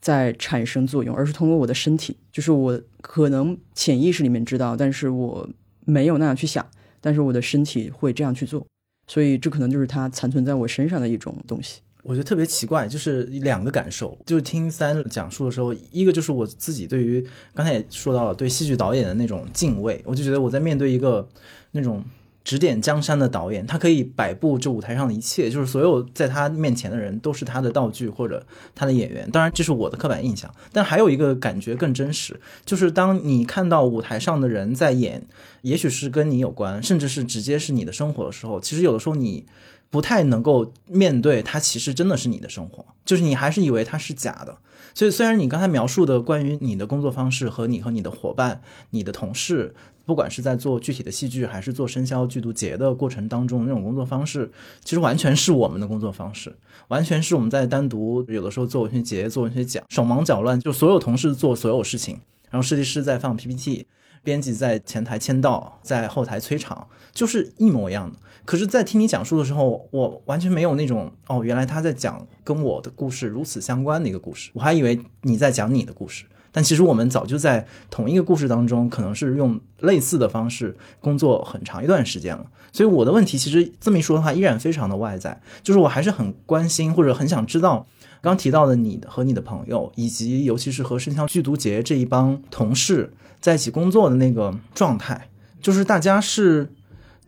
[0.00, 5.46] 在产生作用，而是通过我的身体，就是我可能潜意识里面知道，但是我
[5.84, 6.64] 没有那样去想，
[7.00, 8.64] 但是我的身体会这样去做，
[9.08, 11.80] 所以这可能就是它残存在我身上的一种东西。
[12.08, 17.22] 我觉得特别奇怪，就是两个感受，就是听三讲述的时候，一个就是我自己对于
[17.54, 21.28] 刚才也说到了对戏剧导演的那种敬畏，我就觉得我在面对一个
[21.72, 22.02] 那种。
[22.44, 28.42] 指点江山的导演，他可以摆布这舞台上的一切，就是所有在他面前的人都是他的道具或者
[28.74, 29.30] 他的演员。
[29.30, 30.50] 当然，这是我的刻板印象。
[30.72, 35.26] 但还有一个感觉更真实，就是当你看到舞台上的人在演，
[35.60, 39.44] 也许是跟你有关，甚至是直接是你的生活的时候，其实有的时候你
[39.90, 44.58] 不太能够面对它，其实真的是你的生活，就是你还是以为它是假的。
[44.94, 49.74] 所以，虽然你刚才描述的关于你的工作方式和你和你的伙伴、你的同事。
[50.04, 54.50] 不管是在做具体的戏剧，还是做生肖剧毒节的过程当中，那种工作方式，
[54.82, 56.56] 其实完全是我们的工作方式，
[56.88, 63.86] 完全是我们在单独有的时候做文学节、做文学奖，手忙脚乱，就所有同事做所有事情，然后设计师在放 PPT，
[64.22, 68.18] 编辑在前台签到，在后台催场，就是一模一样的。
[68.48, 76.24] 可是，在听你讲述的时候，我完全没有那种哦，原来他在讲跟我的故事如此相关的一个故事，我还以为你在讲你的故事。
[76.50, 82.46] 但其实我们早就在同一个故事当中，可能是用类似的方式工作很长一段时间了。
[82.72, 87.86] 所以我的问题其实这么一说的话，依然非常的外在，就是我还是很关心或者很想知道，
[88.22, 95.28] 刚提到的你和你的朋友，以及尤其是和生肖剧毒节这一帮同事在一起工作的那个状态，
[95.60, 96.72] 就是大家是。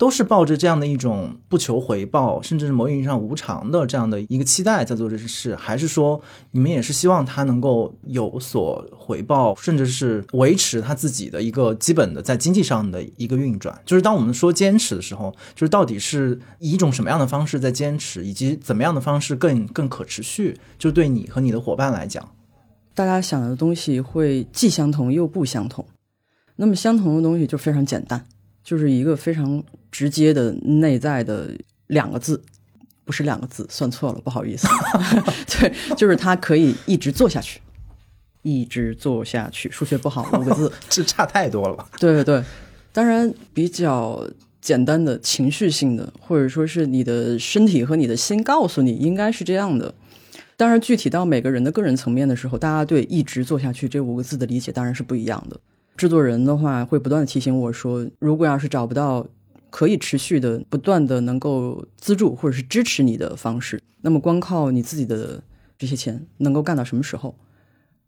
[0.01, 6.19] 都是抱着这样的一种不求回报，甚至是某种意义上无偿的这样的一个期待在做这些事，还是说
[6.53, 13.79] 你们也是希望他能够有所回报，甚至是维持他自己的一个基本的在经济上的一个运转？
[13.85, 20.57] 就是当我们说坚持的时候，就是到底是以一种什么样的方式在坚持，以及怎么样的方式更更可持续？
[20.79, 22.27] 就对你和你的伙伴来讲，
[22.95, 25.85] 大家想的东西会既相同又不相同。
[26.57, 28.25] 那么相同的东西就非常简单。
[28.63, 31.51] 就是一个非常直接的内在的
[31.89, 32.41] 两个字，
[33.05, 34.69] 不是两个字，算错了，不好意思。
[35.49, 37.61] 对，就是他可以一直做下去，
[38.43, 39.71] 一直做下去。
[39.71, 41.89] 数学不好，五个字， 这差太多了吧。
[41.99, 42.45] 对对对，
[42.93, 44.29] 当然比较
[44.61, 49.95] 简单的情绪性的，或者说是你的身体和你的心告诉你应该是这样的。
[50.57, 55.59] 当然，具体到每个人的个人层面的时候，大家对“一直做下去”这五个字的理解当然是不一样的。
[56.01, 59.27] 制作人的话会不断的提醒我说，如果要是找不到
[59.69, 65.43] 可以持续的、不断的能够资助或者是支持你的方式，那么光靠你自己的
[65.79, 67.35] 这些钱能够干到什么时候？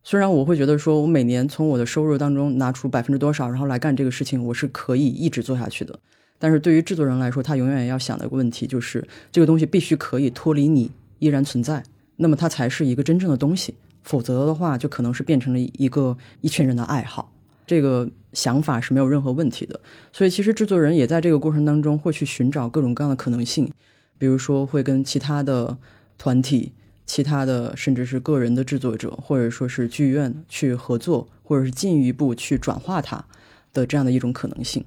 [0.03, 5.99] 虽然我会觉得说，我每年从我的收入当中拿出百分之多少，然后来干这个事情，我是可以一直做下去的。
[6.39, 11.83] 但是对于制作人来说，他永远要想的一个问题就是，这个东西必须可以脱离你依然存在。
[12.17, 17.31] 那么它才是一个真正的东西，否则的话就可能是变成了一个一群人的爱好。
[17.73, 19.81] 这个想法是没有任何问题的。
[20.13, 23.73] 所以其实制作人也在这个过程当中会去寻找各种各样的可能性，
[24.19, 25.79] 比如说会跟其他的
[26.19, 26.73] 团体、
[27.07, 33.25] 其他的甚至是个人的制作者，或者说是剧院去合作，或者是进一步去转化它
[33.73, 34.85] 的这样的一种可能性。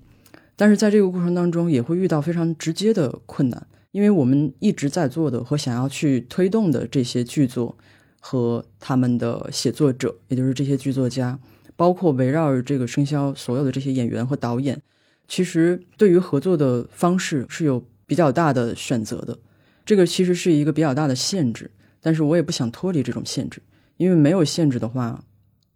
[0.56, 3.66] 但是在这个过程当中也会遇到非常直接的困难。
[3.92, 7.78] 因为我们一直在做的和想要去推动的这些剧作
[8.20, 11.40] 和他们的写作者，也就是这些剧作家，
[11.76, 14.82] 包括围绕着这个生肖所有的这些演员和导演，
[15.28, 19.38] 其实对于合作的方式是有比较大的选择的。
[19.86, 21.70] 这个其实是一个比较大的限制，
[22.02, 23.62] 但是我也不想脱离这种限制，
[23.98, 25.24] 因为没有限制的话，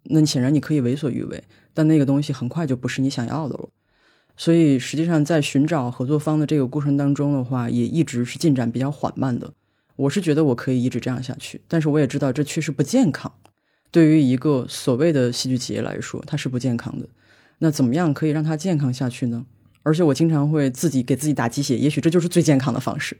[0.04, 3.68] 那显然你可以为所欲为，但那个东西很快就不是你想要的了。
[4.36, 9.52] 所以，实际上在寻找合作方的这个过程当中的话，也一直是进展比较缓慢的。
[9.96, 13.30] 我是觉得我可以一直这样下去，但是我也知道这确实不健康。
[13.90, 17.06] 对于一个所谓的戏剧企业来说，它是不健康的。
[17.58, 19.44] 那怎么样可以让它健康下去呢？
[19.82, 23.16] 而且我经常会自己给自己打鸡血，也许这就是最健康的方式。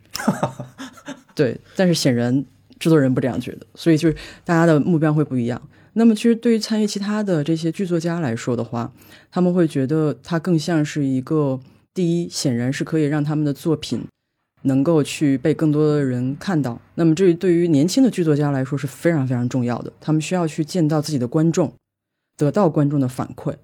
[1.35, 2.45] 对，但是显然
[2.79, 5.61] 制作人不这样觉得，所以就是大家的目标会不一样。
[5.95, 8.93] 那么，其实对于参与其他的这些剧作家来说的话，
[9.31, 11.59] 他们会觉得它更像是一个
[11.93, 14.05] 第一，显然是可以让他们的作品
[14.63, 16.81] 能够去被更多的人看到。
[16.95, 19.93] 那么，这对于年轻的剧作家来说是非常非常重要的。
[20.01, 21.73] 他们需要去见到自己的观众，
[22.37, 23.57] 得到观众的反馈，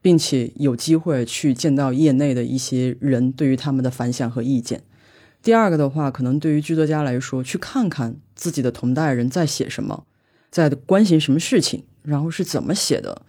[0.00, 4.82] 并且有机会去见到业内的一些人对于他们的反响和意见。
[5.42, 10.04] 第二个的话，可能对于剧作家来说，去看看自己的同代人在写什么。
[10.50, 13.22] 在关心什么事情，然后是怎么写的，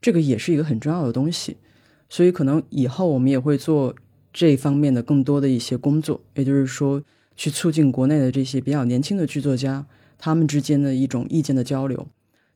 [0.00, 1.58] 这个也是一个很重要的东西。
[2.10, 3.94] 所以可能以后我们也会做
[4.32, 7.02] 这方面的更多的一些工作，也就是说，
[7.36, 9.84] 去促进国内的这些比较年轻的剧作家
[10.18, 12.06] 他们之间的一种意见的交流。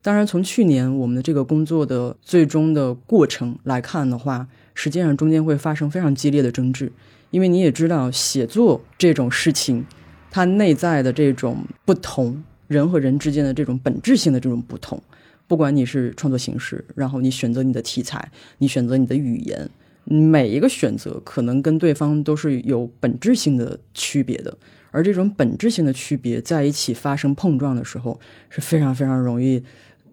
[0.01, 6.91] 当然，从去年我们的这个工作的最终的过程来看的话，实际上中间会发生非常激烈的争执，
[7.31, 9.85] 因为你也知道，写作这种事情，
[10.31, 12.43] 它内在的这种不同。
[12.67, 15.01] 人和人之间的这种本质性的这种不同，
[15.47, 19.69] 不管你是创作形式，然后你选择你的题材，你选择你的语言，
[20.09, 24.57] 每一个选择可能跟对方都是有本质性的区别的。
[24.91, 29.61] 而这种本质性的区别在一起发生碰撞的时候，是非常非常容易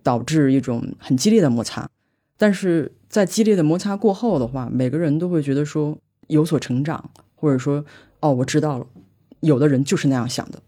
[0.03, 1.89] 导致一种很激烈的摩擦。
[2.37, 7.85] 但是在激烈的摩擦过后的话，每个人都会觉得说有所成长，或者说
[8.21, 8.87] 哦，我知道了，
[9.41, 10.61] 有的人就是那样想的。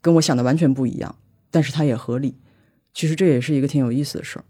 [0.00, 1.16] 跟我想的完全不一样，
[1.50, 2.36] 但是它也合理。
[2.94, 4.44] 其实这也是一个挺有意思的事儿。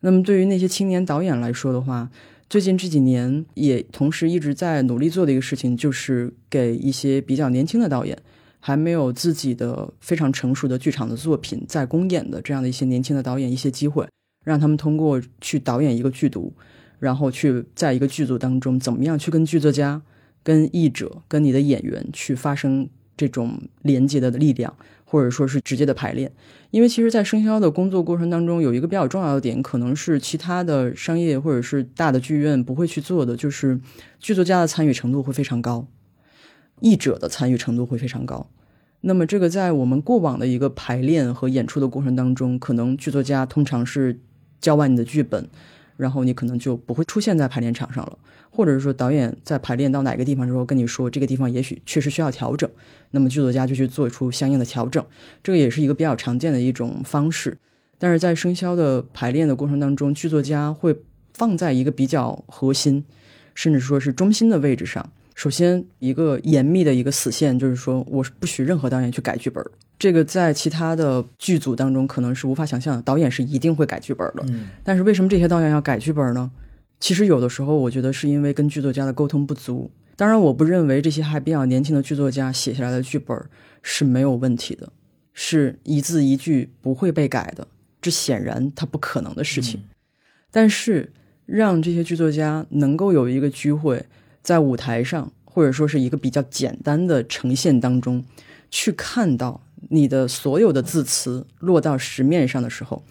[0.00, 2.10] 那么对于那些青年导演来说的话，
[2.50, 8.18] 最近这几年也同时一直在努力做的一个事情，就是给一些比较年轻的导演，
[8.58, 14.04] 还没有自己的非常成熟的剧场的作品在公演的这样的一些年轻的导演一些机会，
[14.44, 16.52] 让他们通过去导演一个剧毒，
[16.98, 20.02] 然后去在一个剧组当中怎么样去跟剧作家、
[20.42, 22.90] 跟译者、跟你的演员去发生。
[23.16, 24.74] 这种连接的力量，
[25.10, 26.30] 或者说是直接的排练，
[26.70, 33.80] 因为其实，在生肖的工作过程当中，有一个比较重要的点，可能是其他的商业或者是大的剧院不会去做的，就是
[34.20, 35.88] 剧作家的参与程度会非常高，
[36.78, 38.48] 译者的参与程度会非常高。
[39.00, 44.20] 那么，这个在我们过往的一个排练和演出的过程当中，可能剧作家通常是
[44.60, 45.48] 交完你的剧本，
[46.00, 48.18] 然后你可能就不会出现在排练场上了。
[48.50, 52.68] 或者是说，导演在排练到哪个地方之后，跟你说这个地方也许确实需要调整，
[53.12, 55.04] 那么剧作家就去做出相应的调整，
[55.42, 57.56] 这个也是一个比较常见的一种方式。
[57.96, 60.96] 但是在生肖的排练的过程当中，剧作家会
[61.32, 63.04] 放在一个比较核心，
[63.54, 65.12] 甚至说是中心的位置上。
[65.36, 69.64] 首先，一个严密的一个死线就是说，我是不许任何导演去改剧本。
[70.00, 74.42] 这个在其他的剧组当中可能是无法想象的，导演是一定会改剧本的。
[74.82, 76.50] 但是为什么这些导演要改剧本呢？
[76.98, 79.90] 其实有的时候，我觉得是因为跟剧作家的沟通不足。
[80.16, 83.38] 当然，我不认为这些还比较年轻的剧作家写下来的剧本
[83.82, 84.90] 是没有问题的，
[85.34, 87.68] 是一字一句不会被改的。
[88.00, 89.82] 这显然他不可能的事情。
[90.50, 91.12] 但是，
[91.44, 94.06] 让这些剧作家能够有一个机会
[94.42, 98.24] 在舞台上，或者说是一个比较简单的呈现当中，
[98.70, 103.02] 去看到你的所有的字词落到实面上的时候，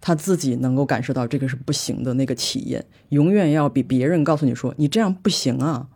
[0.00, 5.88] 他自己能够感受到这个是不行的那个体验，永远要比别人告诉你说你这样不行啊，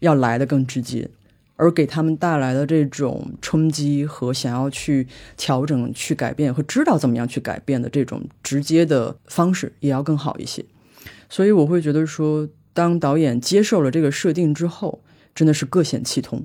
[0.00, 1.10] 要来的更直接。
[1.56, 10.64] 而给他们带来的这种冲击和想要去调整、去改变和知道怎么样去改变的这种直接的方式，也要更好一些。
[11.28, 15.04] 所以我会觉得说，当导演接受了这个设定之后，
[15.36, 16.44] 真的是各显其通。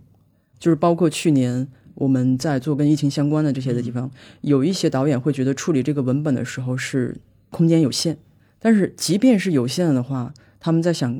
[0.60, 1.68] 就是包括去年
[1.98, 7.18] 我们在做跟疫情相关的这些的地方，有一些导演会觉得处理这个文本的时候是
[7.50, 8.18] 空间有限，
[8.60, 11.20] 但是即便是有限的话，他们在想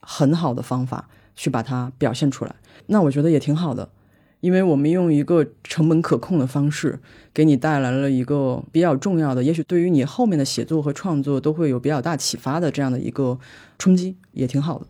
[0.00, 2.56] 很好的方法去把它表现出来。
[2.86, 3.90] 那我觉得也挺好的，
[4.40, 6.98] 因为我们用一个成本可控的方式，
[7.32, 13.38] 给你带来了一个比较重要的，也许对于你后面的写作和创作都会有比较大启发的这样的一个
[13.78, 14.86] 冲击，也挺好的。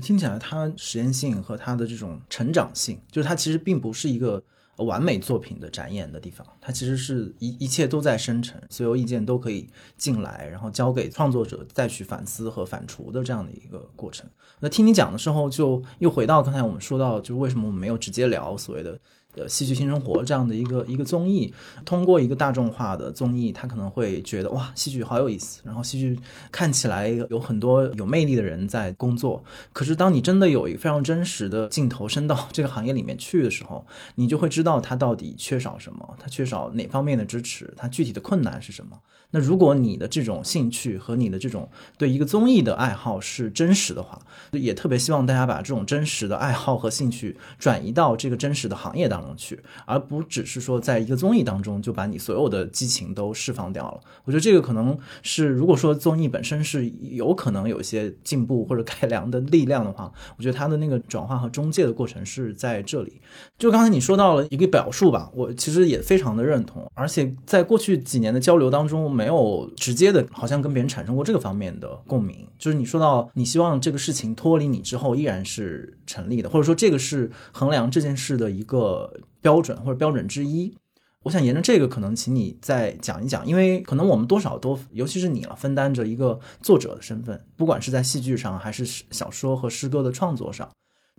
[0.00, 4.42] 听起来，它实验性和它的这种成长性，就是它其实并不是一个。
[4.78, 14.28] 完美作品的展演的地方，它其实是一一切都在生成，所有意见都可以进来，然后交给创作者再去反思和反刍的这样的一个过程。
[14.58, 18.98] 那听你讲的时候，就又回到刚才我们说到，就是为什么我们没有直接聊所谓的。
[19.34, 21.52] 呃，戏剧新生活这样的一个一个综艺，
[21.84, 25.62] 通过一个大众化的综艺，他可能会觉得哇，戏剧好有意思。
[25.64, 26.18] 然后戏剧
[26.50, 29.42] 看起来有很多有魅力的人在工作。
[29.72, 38.98] 可是当你真的有一个非常真实的镜头伸到这个行业里面去的时候，你就会知道他到底缺少什么，他缺少哪方面的支持，他具体的困难是什么。
[39.32, 41.68] 那如果你的这种兴趣和你的这种
[41.98, 44.20] 对一个综艺的爱好是真实的话，
[44.52, 54.00] 也特别希望大家把这种真实的爱好和兴趣转移到这个真实的行业当中去，而不只是说在一个综艺当中就把你所有的激情都释放掉了。
[54.24, 63.20] 我觉得这个可能是，如果说综艺本身是有可能有一些进步或者改良的力量的话，我觉得它的那个转化和中介的过程是在这里。
[63.58, 72.44] 就刚才你说到了一个表述吧，我其实也非常的认同，而且在过去几年的交流当中，没有直接的，好像跟别人产生过这个方面的共鸣。
[72.58, 80.74] 就是你说到你希望这个事情脱离你之后依然是成立的，或者说这个是衡量这件事的一个标准或者标准之一。
[81.22, 90.68] 我想沿着这个，可能请你再讲一讲，因为可能我们多少都，尤其是你了，分担着一个作者的身份，不管是在戏剧上还是小说和诗歌的创作上。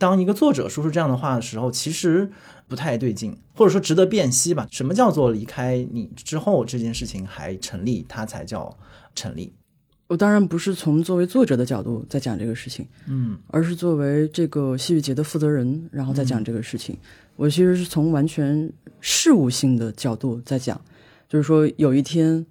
[0.03, 2.29] 当一个作者说出这样的话的时候，其实
[2.67, 4.67] 不太对劲，或者说值得辨析吧。
[4.69, 8.77] 什么叫做离开你之后这件事情还成立，它才叫
[9.15, 9.53] 成立？
[10.07, 16.97] 我当然不是从作为作者的角度在讲这个事情，嗯，而是作为这个戏剧节的负责人，然后再讲这个事情。
[17.37, 20.79] 我其实是从完全事务性的角度在讲，
[21.29, 22.45] 就是说有一天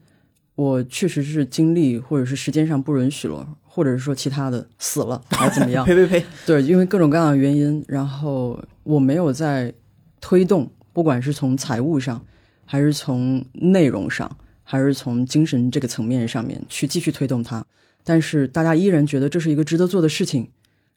[0.55, 3.47] 我确实是精力或者是时间上不允许了。
[3.75, 5.83] 或者是说其他的死了还是怎么样？
[5.89, 6.23] 呸呸呸！
[6.45, 9.73] 对，因为各种各样的原因，然后我没有在
[10.21, 12.23] 推动，不管是从财务上，
[12.67, 17.65] 还是从内容上，还是从精神这个层面上面去继续推动它。
[18.05, 20.51] 但是大家依然觉得这是一个值得做的事情，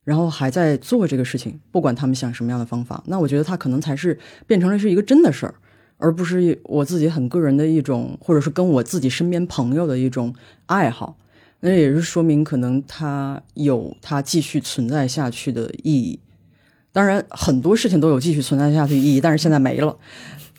[0.03, 3.01] 然后还在做这个事情，不管他们想什么样的方法。
[3.07, 5.55] 那我觉得它可能才是变成了是一个真的事儿，
[5.95, 11.15] 而不是我自己很个人的一种，或者是跟我自己身边朋友的一种爱好。
[11.65, 16.19] 那也是说明，可能它有它继续存在下去的意义。
[16.91, 19.97] 当然，很多事情都有继续存在下去意义，但是现在没了。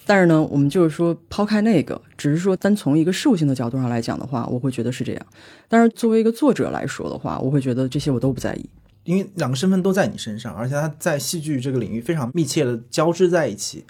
[0.05, 5.25] 但是呢，我们就是说，抛开那个，只是说单从一个事物性的角度上来讲的话，我会觉得是这样。
[5.69, 8.69] 但是作为一个作者来说的话，我会觉得这些我都不在意，
[9.05, 13.85] 因为两个身份都在你身上，而且他在戏剧这个领域非常密切的交织在一起。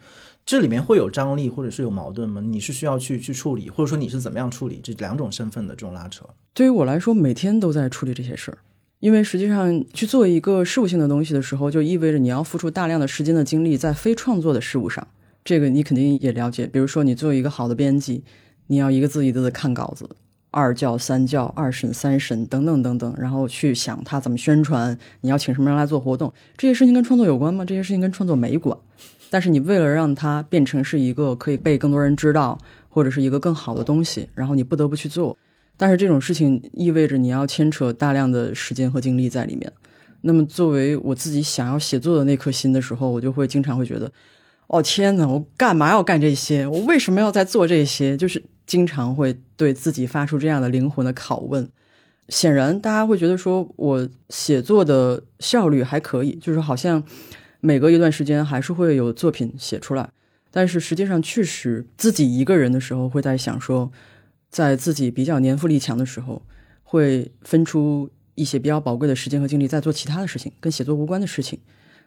[0.48, 2.40] 这里面会有张力，或者是有矛盾吗？
[2.40, 6.26] 你是需要去去处理，或者说你是怎么样处理这两种身份的这种拉扯？
[6.54, 8.60] 对于我来说，每天都在处理这些事儿，
[9.02, 15.06] 因为实际上去做一个事务性的东西的时候，就意味着你要付出大量的时间的精力在非创作的事物上。
[15.44, 16.66] 这个你肯定也了解。
[16.66, 18.24] 比如说，你做一个好的编辑，
[18.68, 20.10] 你要一个字一个字看稿子，
[20.52, 27.66] 二校三校、二审三审等等等等，然后去想他怎么宣传，你要请什么人来做活动，这些事情跟创作有关吗？
[27.66, 28.78] 这些事情跟创作没关。
[29.30, 32.58] 但是你为了让它变成是一个可以被更多人知道，
[32.88, 35.38] 或者是一个更好的东西，然后你不得不去做。
[35.76, 39.72] 但是这种事情意味着你要牵扯大量的时间和精力在里面。
[40.22, 44.12] 那么作为我自己想要写作的那颗心的时候，我就会经常会觉得，
[44.68, 46.66] 哦天哪，我干嘛要干这些？
[46.66, 48.18] 我为什么要在做这些？
[48.18, 51.70] 就是经常会对自己发出这样的灵魂的拷问。
[52.30, 57.04] 显然，大家会觉得说我写作的效率还可以，就是好像。
[57.60, 60.10] 每隔一段时间还是会有作品写出来，
[60.52, 63.92] 但是实际上确实自己一个人的时候会在想说，
[64.50, 66.42] 在自己比较年富力强的时候，
[66.84, 71.60] 会分出一些比较宝贵的时间和精力在做其他的事情，跟写作无关的事情，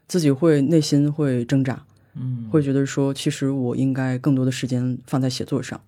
[0.07, 1.85] 自己会内心会挣扎，
[2.15, 5.81] 嗯，会觉得说，其实我应该更多的时间放在写作上，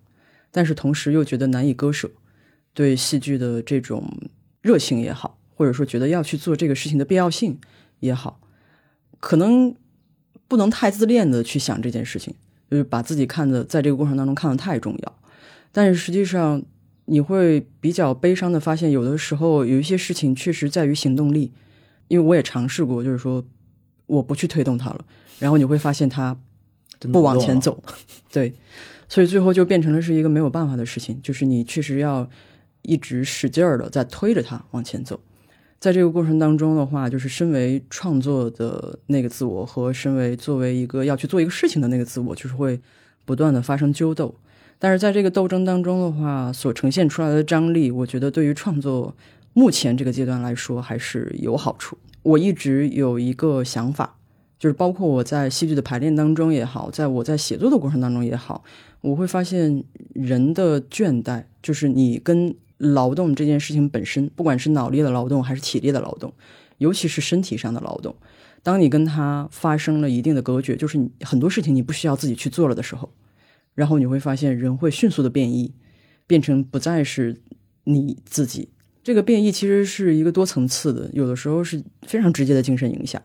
[0.51, 2.11] 但是同时又觉得难以割舍，
[2.73, 4.05] 对戏剧的这种
[4.61, 7.57] 热情也好，或者说觉得要去做这个事情的必要性
[7.99, 8.39] 也好，
[9.23, 9.73] 可能
[10.49, 12.35] 不能太自恋的去想这件事情，
[12.69, 15.15] 就是把自己看的在这个过程当中看得太重要，
[15.71, 16.61] 但是实际上
[17.05, 21.53] 你会比较悲伤的发现，有的时候有一些事情确实在于行动力，
[22.09, 23.41] 因为我也尝试过，就是说
[24.07, 25.05] 我不去推动它了。
[25.39, 26.37] 然后你会发现它
[26.99, 27.81] 不往前走，
[28.29, 28.53] 对，
[29.07, 32.29] 所以最后就变成了是一个没有办法的事情，就是你确实要
[32.81, 35.17] 一直使劲儿的在推着它往前走。
[35.83, 42.79] 在这个过程当中的话，就是身为创作的那个自我和身为作为一个要去做一个事情的那个自我，就是会
[43.25, 44.33] 不断的发生纠斗。
[44.79, 49.13] 但是在这个斗争当中的话，所呈现出来的张力，我觉得对于创作
[49.51, 51.97] 目前这个阶段来说还是有好处。
[52.21, 54.15] 我一直有一个想法。
[54.57, 58.63] 就是包括我在戏剧的排练当中也好，在我在写作的过程当中也好，
[59.01, 66.33] 我会发现人的倦怠，就是你跟劳动这件事情本身，不管是脑力的劳动还是体力的劳动，
[66.77, 68.15] 尤其是身体上的劳动，
[68.61, 73.09] 当你跟它发生了一定的隔绝，就是你很多事情你不需要自己去做了的时候，
[73.73, 75.73] 然后你会发现人会迅速的变异，
[76.27, 77.41] 变成不再是
[77.85, 78.69] 你自己。
[79.03, 83.21] 这个变异其实是一个多层次的，有的时候是非常直接的精神影响。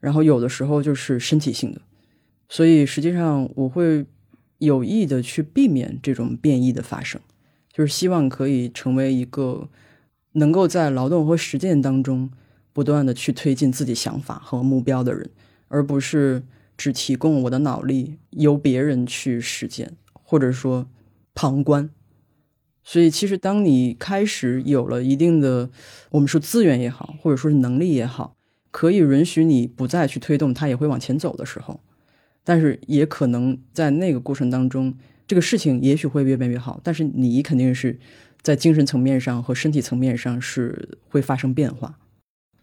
[0.00, 1.80] 然后有的时候就是身体性的，
[2.48, 4.04] 所以实际上我会
[4.58, 7.20] 有意的去避免这种变异的发生，
[7.72, 9.68] 就是希望可以成为一个
[10.32, 12.30] 能够在劳动和实践当中
[12.72, 15.30] 不断的去推进自己想法和目标的人，
[15.68, 16.42] 而不是
[16.76, 20.86] 只提供我的脑力由别人去实践，或者说
[21.34, 21.90] 旁观。
[22.84, 25.70] 所以其实当你开始有了一定的
[26.10, 28.36] 我们说资源也好，或者说是能力也好。
[28.70, 31.80] 可以允许你不再去推动它，也会往前走的时候，
[32.42, 34.94] 但是也可能在那个过程当中，
[35.32, 37.98] 这个事情也许会越变越好，但是你肯定是
[38.42, 41.98] 在精神层面上和身体层面上是会发生变化。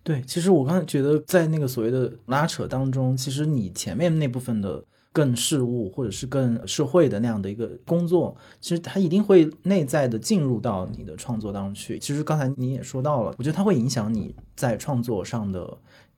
[0.04, 11.98] 对，其实我刚才觉得在那个所谓的拉扯当中，其实你前面那部分的更事务或者是更社会的那样的一个工作，其实它一定会内在的进入到你的创作当中去。
[11.98, 15.76] 其实刚才你也说到了，我觉得它会影响你在创作上的。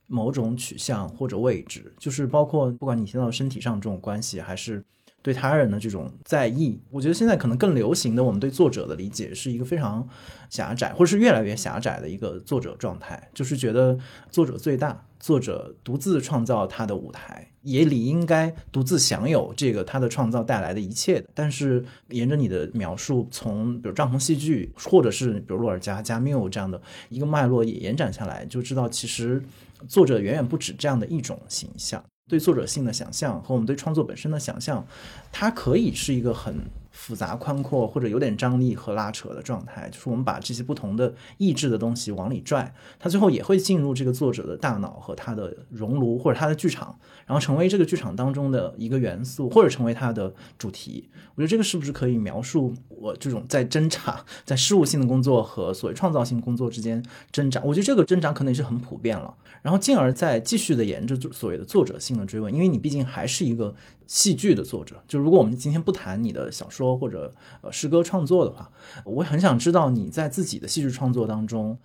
[0.08, 4.84] 某种取向或者位置，就是包括不管你提到身体上这种关系，还是
[5.22, 6.78] 对他人的这种在意。
[6.90, 10.06] 我觉得现在可能更流行的，我们对作者的理解是一个非常
[10.50, 13.98] 狭窄，或者是越来越狭窄的一个作者状态，就是觉得
[14.30, 21.28] 作者最大，作者独自创造他的舞台，也理应该独自享有这个他的创造带来的一切的。
[21.34, 29.42] 但是沿着你的描述，从比如帐篷戏剧，或者是比如洛尔加加缪这样的一个脉络也延展下来，就知道其实。
[29.88, 34.82] 作者远远不止这样的一种形象，对作者性的想象和我们对创作本身的想象，
[35.30, 36.54] 它可以是一个很。
[37.02, 46.96] 复杂、宽阔或者有点张力和拉扯的状态，就是我们把这些不同的意志的东西往里拽，它最后也会进入这个作者的大脑和他的熔炉或者他的剧场，
[47.26, 51.08] 然后成为这个剧场当中的一个元素，或者成为它的主题。
[51.34, 57.60] 我觉得这个是不是可以描述我这种在挣扎、 在事务性的工作和所谓创造性工作之间挣扎？
[57.64, 59.34] 我觉得这个挣扎可能也是很普遍了。
[59.60, 63.74] 然后进而再继续的沿着所谓的作者性的追问，因为你毕竟还是一个。
[64.06, 68.70] 戏剧的作者，就如果我们今天不谈你的小说或者呃诗歌创作的话，
[69.04, 71.78] 我很想知道你在自己的戏剧创作当中，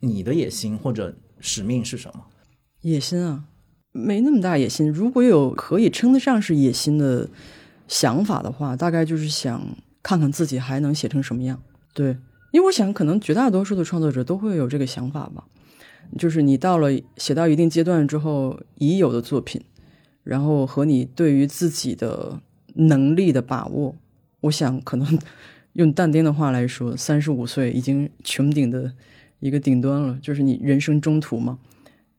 [0.00, 2.24] 你的野心或者使命是什么？
[2.82, 3.44] 野心啊，
[3.92, 4.90] 没那么大野心。
[4.90, 7.28] 如果有可以称得上是野心的
[7.88, 11.62] 想法的话，大概就是想看看自己还能写成什么样。
[11.92, 12.16] 对，
[12.52, 15.44] 因为我想，可能绝大多数的创作者都会有这个想法吧，
[16.18, 19.60] 就是你到了写到一定阶段之后，已有的作品。
[20.22, 22.40] 然后和你对于自己的
[22.74, 23.96] 能力的把握，
[24.42, 25.18] 我想可能
[25.72, 28.92] 用但丁的话来说，三十五岁已经穹顶的
[29.38, 31.58] 一个顶端了，就是你人生中途嘛。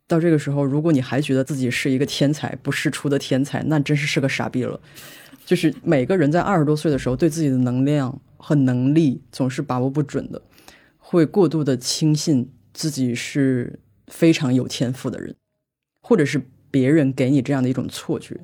[0.08, 4.80] 到这个时候，如果你还觉得自己是一个天才，不世出的天才，那真是是个傻逼了。
[5.46, 10.42] 就是每个人在二十多岁的时候，对自己的能量和能力总是把握不准的，
[10.98, 15.36] 会过度的轻信自己是非常有天赋的人，
[16.02, 16.42] 或者是。
[16.72, 18.40] 别人给你这样的一种错觉，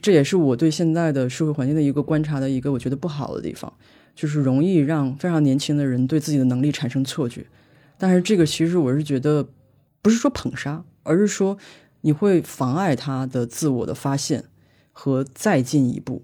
[0.00, 3.72] 这也是我对现在的社会环境的一个观察的一个我觉得不好的地方，
[4.14, 7.46] 就是容易让非常年轻的人对自己的能力产生错觉。
[7.98, 9.46] 但是这个其实我是觉得，
[10.00, 11.56] 不是说捧杀，而是说
[12.00, 14.44] 你会妨碍他的自我的发现
[14.90, 16.22] 和再进一步。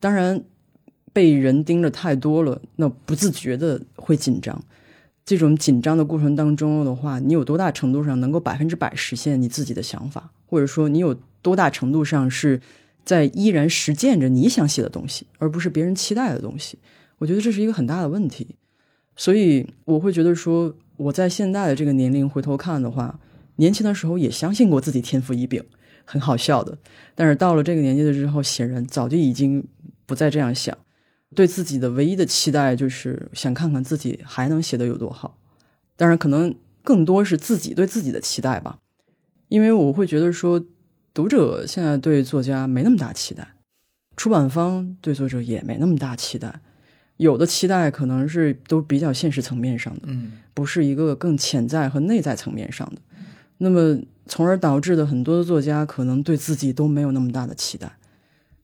[0.00, 0.42] 当然，
[1.12, 4.64] 被人盯着太多了，那不自觉的会紧张。
[5.24, 12.60] 这种紧张的过程当中的话，你有多大程度上能够百分之百实现你自己的想法，或者说你有多大程度上是
[13.04, 16.78] 在依然实践着你想写的东西，而不是别人期待的东西。
[17.18, 18.56] 我觉得这是一个很大的问题。
[19.16, 23.18] 所以我会觉得说，我在现在的这个年龄回头看的话，
[23.56, 25.62] 年轻的时候也相信过自己天赋异禀，
[26.04, 26.76] 很好笑的。
[27.14, 29.64] 但是到了这个年纪的之后，显然早就已经
[30.04, 30.76] 不再这样想。
[31.34, 35.36] 对自己的唯一的期待就是想看看自己还能写得有多好。
[35.96, 38.78] 当然，可能更多是自己对自己的期待吧。
[39.48, 40.64] 因为我会觉得说，
[41.12, 43.54] 读者现在对作家没那么大期待，
[44.16, 46.60] 出版方对作者也没那么大期待。
[47.16, 53.00] 有的期待可能是都比较现实层面上的，嗯，不是一个更潜在和内在层面上的。
[53.58, 57.96] 那么，从而导致的很多的作家可能对自己都没有那么大的期待，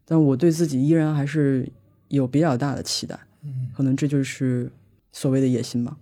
[0.05, 1.71] 但我对自己依然还是
[2.11, 3.19] 有比较大的期待。
[3.43, 4.71] 嗯，可能这就是
[5.11, 5.97] 所谓的野心吧。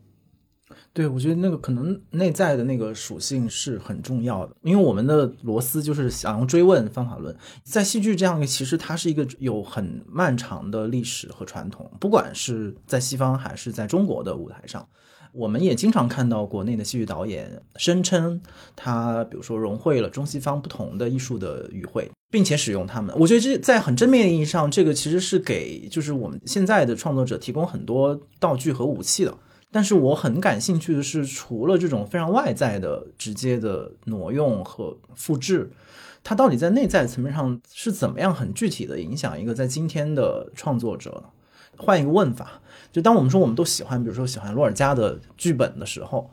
[0.93, 14.89] 对，我觉得那个可能内在的那个属性是很重要的，因为我们的罗斯就是想要追问方法论，在戏剧这样一个，其实它是一个有很漫长的历史和传统，不管是在西方还是在中国的舞台上，
[15.33, 18.41] 我们也经常看到国内的戏剧导演声称
[18.75, 23.15] 他，比如说融汇了中西方不同的艺术的语汇，并且使用它们。
[23.19, 29.35] 我觉得这在很正面意义上，这个其实是给就是我们现在的创作者提供很多道具和武器的。
[29.71, 35.71] 但是我很感兴趣的是，除了这种非常外在的、直接的挪用和复制，
[36.25, 41.23] 它到底在内在层面上是怎么样很具体的影响一个在今天的创作者？
[41.77, 42.61] 换一个问法，
[42.91, 46.29] 就当我们说我们都喜欢，比如说喜欢罗尔加的剧本的时候，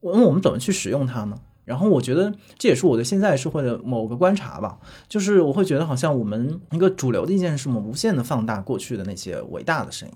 [0.00, 1.36] 我们怎么去使用它呢？
[1.66, 10.14] 然后我觉得这也是我对现在社会的某个观察吧，就是我会觉得好像我们一个主流的意见是我们无限的放大过去的那些伟大的声音。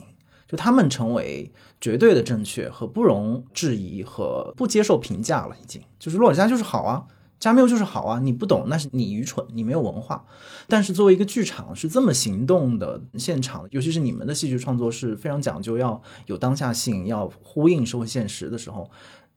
[0.48, 7.04] 就他们成为绝对的正确和不容置疑和不接受评价了，已经就是洛尔加就是好啊，
[7.38, 10.24] 加缪就是好啊，你不懂那是你愚蠢，你没有文化。
[10.66, 18.90] 但是作为一个剧场是这么行动的现场，尤其是你们的戏剧创作是非常讲究要有当下性，要呼应社会现实的时候，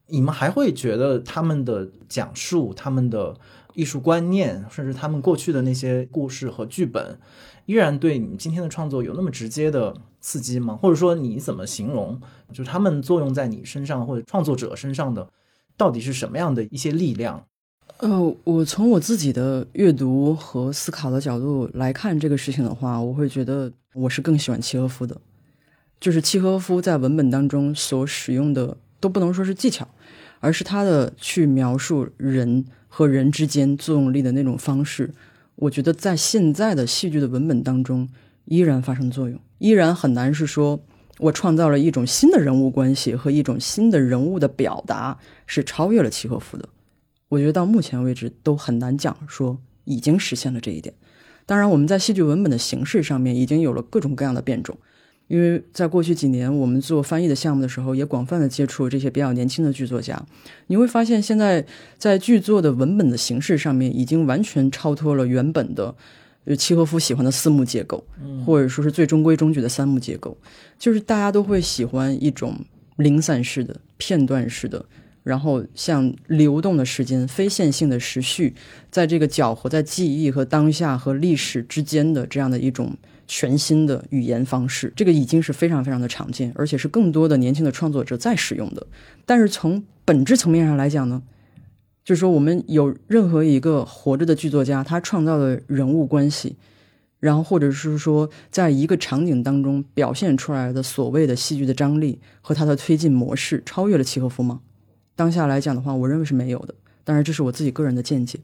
[0.08, 3.36] 你们还会觉得他们的讲述、他们的
[3.74, 7.18] 艺术观念，甚至他们过去的那些故事和剧本，
[7.66, 9.94] 依然对你今天的创作有那么直接的？
[10.26, 10.74] 刺激吗？
[10.80, 12.18] 或者说你怎么形容？
[12.50, 15.28] 就是他们作用在你身上或者创作者身上的，
[15.76, 17.44] 到底是什么样的一些力量？
[17.98, 25.14] 呃，我从我自己的阅读和思考的角度来看这个事情的话，我会觉得我是更喜欢契诃夫的。
[26.00, 29.86] 就是契诃夫在文本当中所使用的，都不能说是技巧，
[30.44, 35.12] 而是他的去描述人和人之间作用力的那种方式。
[35.56, 38.08] 我觉得在现在的戏剧的文本当中。
[38.46, 40.78] 依然发生作用，依然很难是说，
[41.18, 46.68] 我创造了一种新的人物关系和一种新的人物的表达是超越了契诃夫的。
[47.30, 50.94] 我觉得到目前为止都很难讲说已经实现了这一点。
[51.46, 54.76] 当然，我们在戏剧文本的形式上面已经有了各种各样的变种，
[55.28, 60.24] 因为在过去几年我们做翻译的项目的时候，也广泛的接触这些比较年轻的剧作家，
[60.66, 61.64] 你会发现现在
[61.98, 65.94] 在剧作的文本的形式上面已经完全超脱了原本的。
[66.46, 68.04] 就契诃夫喜欢的四幕结构，
[68.44, 70.36] 或者说是最中规中矩的三幕结构，
[70.78, 72.54] 就是大家都会喜欢一种
[72.96, 74.84] 零散式的、片段式的，
[75.22, 78.54] 然后像流动的时间、非线性的时序，
[78.90, 82.94] 在这个搅和在记忆和当下和历史之间的这样的一种
[83.26, 88.86] 全新的语言方式，这个已经是非常非常的常见，而且是更多的年轻的创作者在使用的。
[89.24, 91.22] 但是从本质层面上来讲呢？
[92.04, 96.56] 就是说，我们有任何一个活着的剧作家，他创造的人物关系，
[97.18, 104.60] 然后或者是说，在一个场景当中表现出来的所谓的戏剧的张力和他的推进模式，超越了契诃夫吗？
[105.16, 106.74] 当下来讲的话，我认为是没有的。
[107.04, 108.38] 当然，这是我自己个人的见解。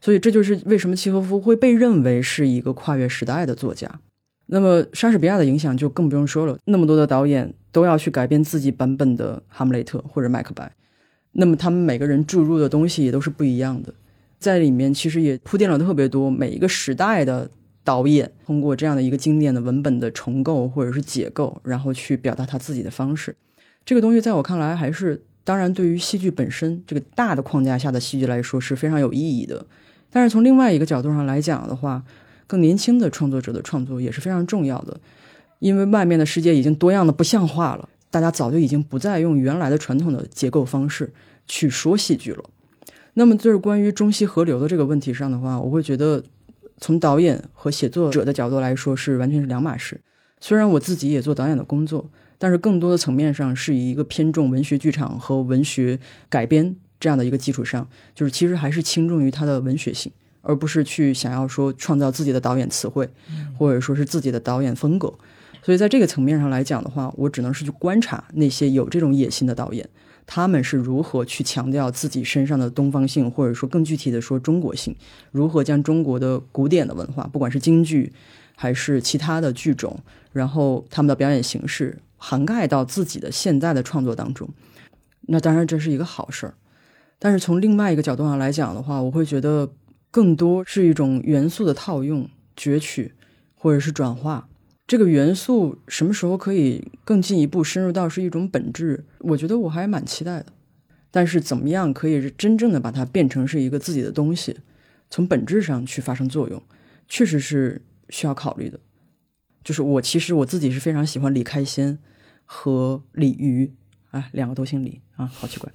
[0.00, 4.00] 所以，这就是为什么契诃夫会被认为是一个跨越时代的作家。
[4.46, 10.66] 那么，莎士比亚的影响就更不用说了，那么多的导演都要去改编自己版本的《哈姆雷特》或者《麦克白》。
[11.32, 13.94] 那么他们每个人注入的东西也都是不一样的，
[14.38, 16.30] 在里面其实也铺垫了特别多。
[16.30, 17.50] 每一个时代的
[17.82, 23.34] 导演通过这样的一个经典的文本的重构或者是解构，然后去表达他自己的方式。
[23.86, 29.64] 这个东西在我看来，还是当然对于戏剧本身这个大的框架下的戏剧来说是非常有意义的。
[30.10, 32.04] 但是从另外一个角度上来讲的话，
[32.46, 35.00] 更年轻的创作者的创作也是非常重要的，
[35.58, 37.88] 因为外面的世界已经多样的不像话了。
[38.10, 41.10] 大家早就已经不再用原来的传统的结构方式
[41.46, 42.44] 去说戏剧了。
[43.14, 46.22] 那么，就是关于中西合流的这个问题上的话，我会觉得，
[46.78, 50.00] 从导演和写作者的角度来说，是完全是两码事。
[50.40, 60.10] 虽然我自己也做导演的工作，但是更多的层面上是以一个偏重文学剧场和文学改编这样的一个基础上，就是其实还是轻重于它的文学性，
[60.42, 63.08] 而不是去想要说创造自己的导演词汇，
[63.56, 65.12] 或者说是自己的导演风格。
[65.62, 69.88] 所以在这个层面上来讲的话，我只能是去观察那些有这种野心的导演，
[70.26, 74.96] 他们是如何去强调自己身上的东方性，或者说更具体的说中国性，
[75.30, 78.12] 如何将中国的古典的文化，不管是京剧
[78.56, 80.00] 还是其他的剧种，
[80.32, 84.48] 然后他们的表演形式涵盖到自己的现在的创作当中。
[85.28, 86.54] 那当然这是一个好事儿，
[87.20, 89.70] 但是从另外一个角度上来讲的话，我会觉得
[90.12, 93.14] 更多是一种元素的套用、攫取
[93.56, 94.48] 或者是转化。
[94.86, 99.04] 这个元素什么时候可以更进一步深入到是一种本质？
[99.20, 100.46] 我觉得我还蛮期待的。
[101.10, 104.58] 但是怎么样可以真正的把它变成是一个自己的东西，
[105.08, 106.62] 从本质上去发生作用，
[107.08, 108.78] 确实是需要考虑的。
[109.64, 111.98] 就是我其实我自己是非常喜欢李开先
[112.44, 113.72] 和李渔
[114.10, 115.72] 啊，两个都姓李啊，好奇怪。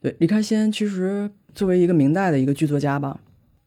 [0.00, 3.20] 对，李开先其实作为一个明代的一个剧作家吧，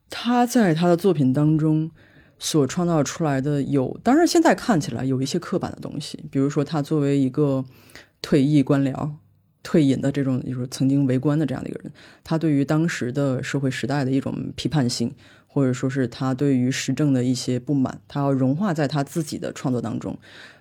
[0.10, 1.92] 他在他的作品当中。
[2.40, 7.66] 所创造出来的有，当然现在看起来有一些刻板的东西，比如说他作为一个
[8.22, 9.10] 退役官僚、
[9.64, 11.92] 退隐的这种，就是曾经为官的这样的一个人，
[12.24, 15.12] 他对于当时的社会时代的一种批判性，
[15.48, 20.16] 或者说是他对于时政的一些不满，他要融化在他自己的创作当中。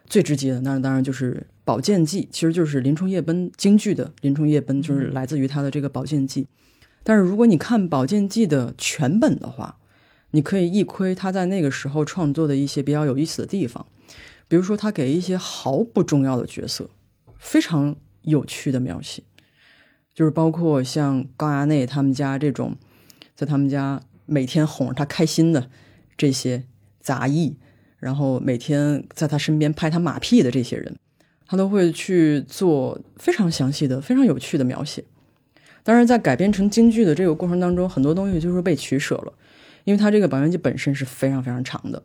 [0.07, 6.45] 最直接的，那当然就是《宝剑记》，其实就是林冲夜奔京剧的《林冲夜奔》，就是来自于他的这个《宝剑记》。
[7.09, 9.79] 但是如果你看《宝剑记》的全本的话，
[10.33, 13.87] 你可以一窥他在那个时候创作的一些比较有意思的地方，
[14.49, 16.91] 比如说他给一些毫不重要的角色
[17.39, 19.23] 非常有趣的描写，
[20.13, 22.77] 就是包括像高衙内他们家这种，
[23.37, 25.71] 在他们家每天哄着他开心的
[26.17, 26.65] 这些
[26.99, 27.57] 杂役，
[28.01, 30.97] 然后每天在他身边拍他马屁的这些人，
[31.47, 35.05] 他都会去做非常详细的、非常有趣的描写。
[35.87, 39.33] 当然，在改编成京剧的这个过程当中，很多东西就是被取舍了。
[39.85, 42.03] 因为它这个《宝剑记》本身是非常非常长的，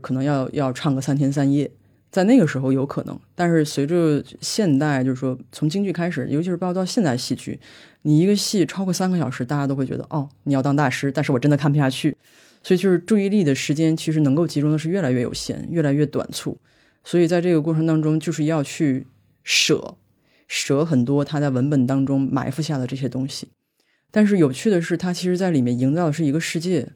[0.00, 1.70] 可能要要唱个三天三夜，
[2.10, 3.16] 在那个时候有可能。
[3.36, 7.60] 但是随着现代，就是说从京剧开始，尤其是包括到现代戏剧，
[8.02, 11.12] 你一个戏超过三个小时，大家都会觉得哦，你要当大师。
[11.12, 12.16] 但是我真的看不下去，
[12.64, 16.58] 所以就是注意力的时间其实能够集中的是越来越有限，越来越短促。
[17.04, 19.06] 所以在这个过程当中，就是要去
[19.44, 19.94] 舍
[20.52, 23.52] 舍很多他在文本当中埋伏下的这些东西。
[24.10, 26.88] 但是有趣的是，他其实在里面营造的是一个世界。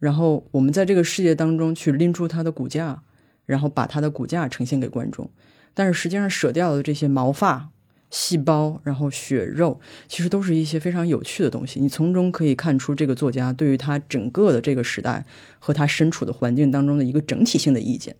[0.00, 3.04] 然后我们在这个世界当中去拎出它的骨架，
[3.46, 5.30] 然后把它的骨架呈现给观众。
[5.72, 7.68] 但是实际上舍掉的这些毛发、
[8.10, 9.78] 细胞，然后血肉，
[10.08, 11.78] 其实都是一些非常有趣的东西。
[11.78, 15.24] 你从中可以看出这个作家对于他整个的这个时代
[15.60, 18.16] 和他身处的环境当中的一个整体性的意见。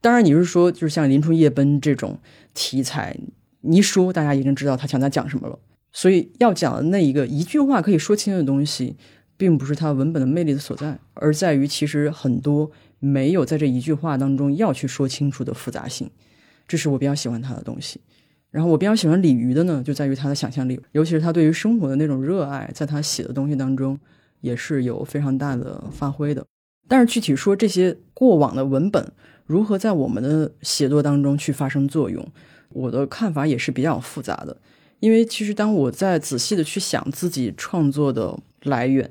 [0.00, 2.18] 当然，你是说就是像《林冲夜奔》这种
[2.54, 3.18] 题材，
[3.62, 5.58] 你一说大家已经知道他想在讲什么了。
[5.90, 8.96] 所以要讲的那一个一句话可以说清的东西。
[9.34, 16.08] 并不是它文本的魅力的所在，而在于其实很多没有在这一句话当中要去说清楚的复杂性，
[16.68, 18.00] 这是我比较喜欢他的东西。
[18.52, 23.98] 然后我比较喜欢李渔的呢，就在于他的想象力，尤其是他对于生活的那种热爱，在他写的东西当中
[24.42, 26.46] 也是有非常大的发挥的。
[26.86, 29.10] 但是具体说这些过往的文本
[29.44, 32.24] 如何在我们的写作当中去发生作用，
[32.74, 34.56] 我的看法也是比较复杂的。
[35.00, 39.10] 因为其实当我在仔细的去想自己创作的来源。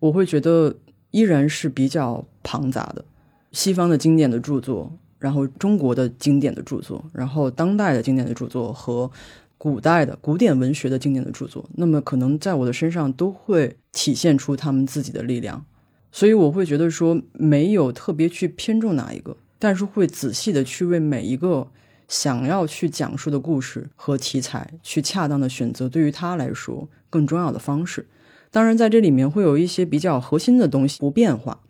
[0.00, 0.74] 我会觉得
[1.10, 3.04] 依然是比较庞杂的，
[3.52, 9.10] 西方的经典的著作，然后中国的经典的著作，然后当代的经典的著作和
[9.58, 15.66] 古代的古典文学的经典的著作，那么可能在我的身上都会体现出他们自己的力量，
[16.10, 21.68] 所以我会觉得说没有特别去偏重哪一个，但是会仔细的去为每一个
[22.10, 28.08] 想要去讲述的故事和题材去恰当的选择对于他来说更重要的方式。
[28.50, 31.60] 当然，在这里面会有一些比较核心的东西不变化，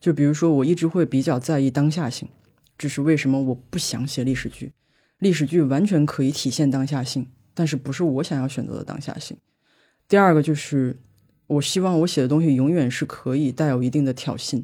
[0.00, 2.28] 就比如说，我一直会比较在意当下性，
[2.78, 4.70] 这是为什么我不想写历史剧。
[5.18, 9.36] 历史剧完全可以体现当下性，但是不是我想要选择的当下性。
[10.06, 11.00] 第二个就是，
[11.48, 14.62] 我希望我写的东西永远是可以带有一定的挑衅。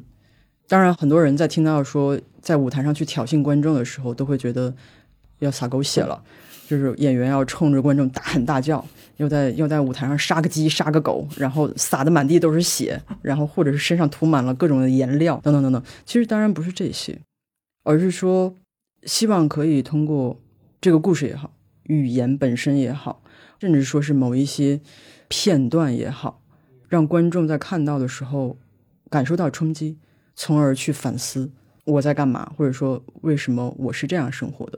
[0.69, 4.73] 当然，很多人在听到说在舞台上去挑衅观众的时候，都会觉得
[5.39, 6.21] 要撒狗血了，
[6.67, 8.85] 就是演员要冲着观众大喊大叫。
[9.17, 15.81] 又在又在舞台上杀个鸡杀个狗，然后撒的满地都是血，然后或者是身上涂满了各种的颜料等等等等。
[16.05, 17.17] 其实当然不是这些，
[17.83, 18.53] 而是说
[19.03, 20.37] 希望可以通过
[20.81, 23.23] 这个故事也好，语言本身也好，
[23.61, 24.81] 甚至说是某一些
[25.29, 26.41] 片段也好，
[26.89, 28.57] 让观众在看到的时候
[29.09, 29.97] 感受到冲击，
[30.35, 31.49] 从而去反思
[31.85, 34.77] 我在干嘛，或者说为什么我是这样生活的。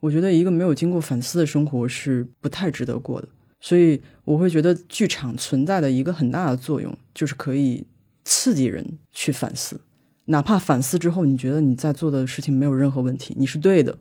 [0.00, 3.28] 我觉得一个没有经过反思的生活是不太值得过的。
[3.60, 7.84] 所以我会觉得剧场存在的一个很大的作用，就是可以
[8.24, 9.80] 刺激人去反思，
[10.26, 13.98] 哪怕反思之后你觉得你在做的事情没有任何问题，你是对的，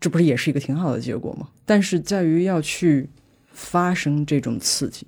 [0.00, 1.48] 这不是也是一个挺好的结果吗？
[1.66, 3.10] 但是在于要去
[3.52, 5.06] 发生这种刺激，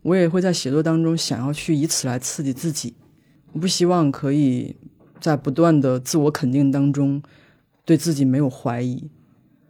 [0.00, 2.94] 我也会在写作当中想要去以此来刺激自己，
[3.52, 4.74] 我不希望可以
[5.20, 7.22] 在不断的自我肯定当中
[7.84, 9.10] 对自己没有怀疑，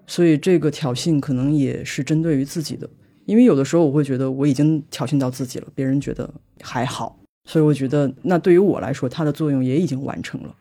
[0.07, 2.89] 所以这个挑衅可能也是针对于自己的。
[3.27, 10.55] 因为有的时候我会觉得我已经挑衅到自己了，别人觉得还好，所以我觉得那对于我来说，它的作用也已经完成了。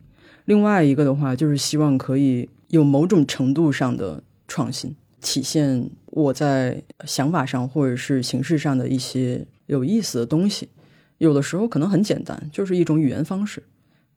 [0.46, 10.70] 另外一个的话，就是希望可以有某种程度上的创新，体现我在想法上或者是形式上的一些有意思的东西。
[11.18, 13.62] 有的时候可能很简单，就是一种语言方式；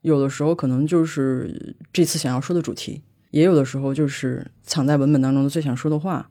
[0.01, 3.01] 有的时候可能就是这次想要说的主题；
[3.31, 6.29] 也有的时候就是藏在文本当中的最想说的话。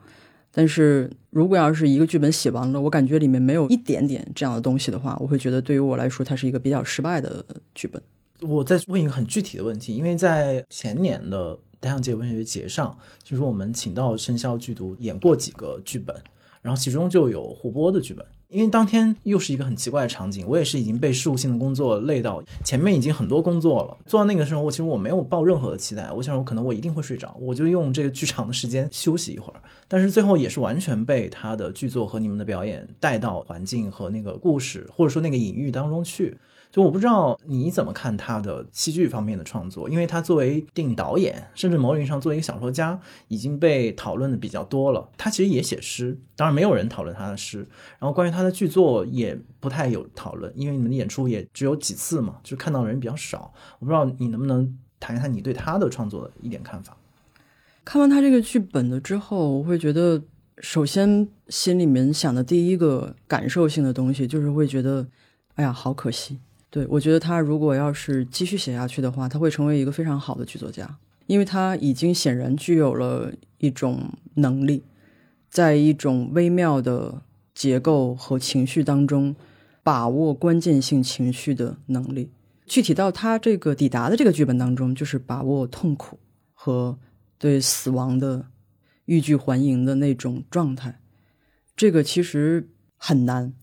[0.51, 7.45] 但是如果要是一个剧本写完了，我感觉里面没有一点点这样的东西的话，我会觉得对于我来说，它是一个比较失败的
[7.75, 8.01] 剧本。
[8.41, 16.17] 我再问一个很具体的问题，因为在前年的单向界文学节上，就是我们请到生肖剧毒演过几个剧本，
[16.63, 18.25] 然后其中就有胡波的剧本。
[18.57, 29.61] 因为当天又是一个很奇怪的场景，我也是已经被事务性的工作累到，前面已经很多工作了，做到那个时候，我其实我没有抱任何的期待，我想我可能我一定会睡着，我就用这个剧场的时间休息一会儿。
[29.87, 36.35] 但是最后也是完全被他的剧作和你们的表演带到环境和那个故事，或者说那个隐喻当中去。
[36.77, 45.09] 就我不知道你怎么看他的戏剧方面的创作，因为他作为电影导演，甚至某种意义上作为一个小说家，已经被讨论的比较多了。
[45.17, 47.61] 他其实也写诗，当然没有人讨论他的诗。
[47.99, 53.51] 然后关于他的剧作也不太有讨论，因为你们的演出也只有几次嘛，就看到的人比较少。
[53.79, 56.95] 我不知道你能不能谈一谈你对他的创作的一点看法。
[57.87, 60.23] 看完他这个剧本了之后，我会觉得，
[60.59, 65.07] 首先心里面想的第一个感受性的东西，就是会觉得，
[65.55, 66.39] 哎呀，好可惜。
[66.69, 74.83] 对，我觉得他如果要是继续写下去的话，他会成为一个非常好的剧作家，因为他已经显然具有了一种能力，
[75.49, 77.23] 在一种微妙的
[77.55, 79.35] 结构和情绪当中
[79.83, 82.31] 把握关键性情绪的能力。
[82.67, 86.19] 具体到他这个抵达的这个剧本当中，就是把握痛苦
[86.53, 86.99] 和
[87.39, 88.45] 对死亡的
[89.07, 91.01] 欲拒还迎的那种状态，
[91.75, 93.55] 这个其实很难。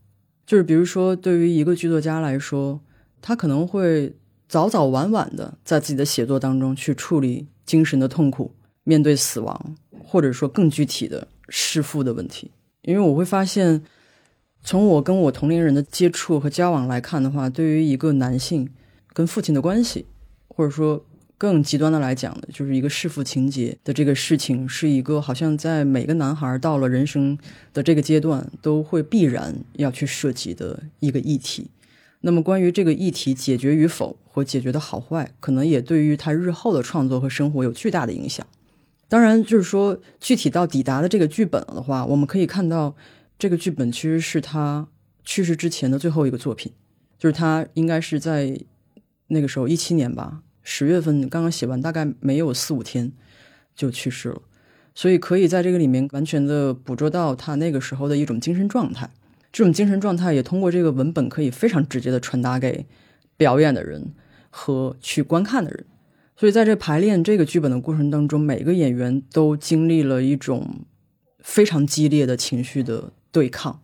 [0.44, 2.80] 就是比如说，对于一个剧作家来说。
[3.26, 4.14] 他可能会
[4.46, 8.52] 早早晚晚的在自己的写作当中去处理精神的痛苦，
[8.82, 12.50] 面对死亡，或者说更具体的弑父的问题。
[12.82, 13.82] 因为我会发现，
[14.62, 18.68] 从我跟我同龄人的接触和交往来看的话，对于一个男性
[19.14, 20.04] 跟父亲的关系，
[20.48, 21.02] 或者说
[21.38, 27.38] 更极端的来讲的，就是一个弑父情节的这个事情，是一个好像在每个男孩到了人生
[27.72, 31.70] 的这个阶段都会必然要去涉及的一个议题。
[32.26, 38.46] 那么，关于这个议题解决与否或解决的好坏，可能也对于他日后的创作和生活有巨大的影响。
[39.08, 42.96] 当然，就是说具体到抵达的这个剧本的话，我们可以看到，
[43.38, 44.88] 这个剧本其实是他
[45.22, 46.72] 去世之前的最后一个作品，
[47.18, 48.58] 就是他应该是在
[49.26, 53.12] 那个时候一七年吧，十月份刚刚写完，大概没有四五天
[53.76, 54.40] 就去世了，
[54.94, 59.10] 所以可以在这个里面完全的捕捉到他那个时候的一种精神状态。
[59.54, 62.86] 这种精神状态也通过这个文本可以非常直接的传达给
[63.36, 64.12] 表演的人
[64.50, 65.86] 和去观看的人，
[66.34, 70.80] 所以在这排练这个剧本的过程当中，每个演员都经历了一种
[71.38, 73.80] 非常激烈的情绪的对抗，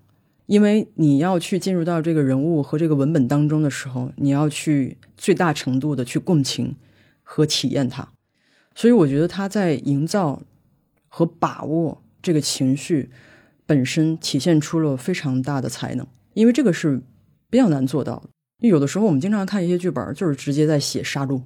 [0.47, 6.75] 因为你要去进入到这个人物和这个文本当中的时候，你要去最大程度的去共情
[7.23, 8.09] 和体验它，
[8.75, 10.43] 所以我觉得他在营造
[11.07, 13.11] 和把握这个情绪。
[13.71, 16.05] 本身体现出了非常大的才能，
[16.35, 17.01] 因为这个是
[17.49, 18.69] 比较难做到的。
[18.69, 21.41] 有的时候我们经常看一些剧本，就是直接在写杀戮，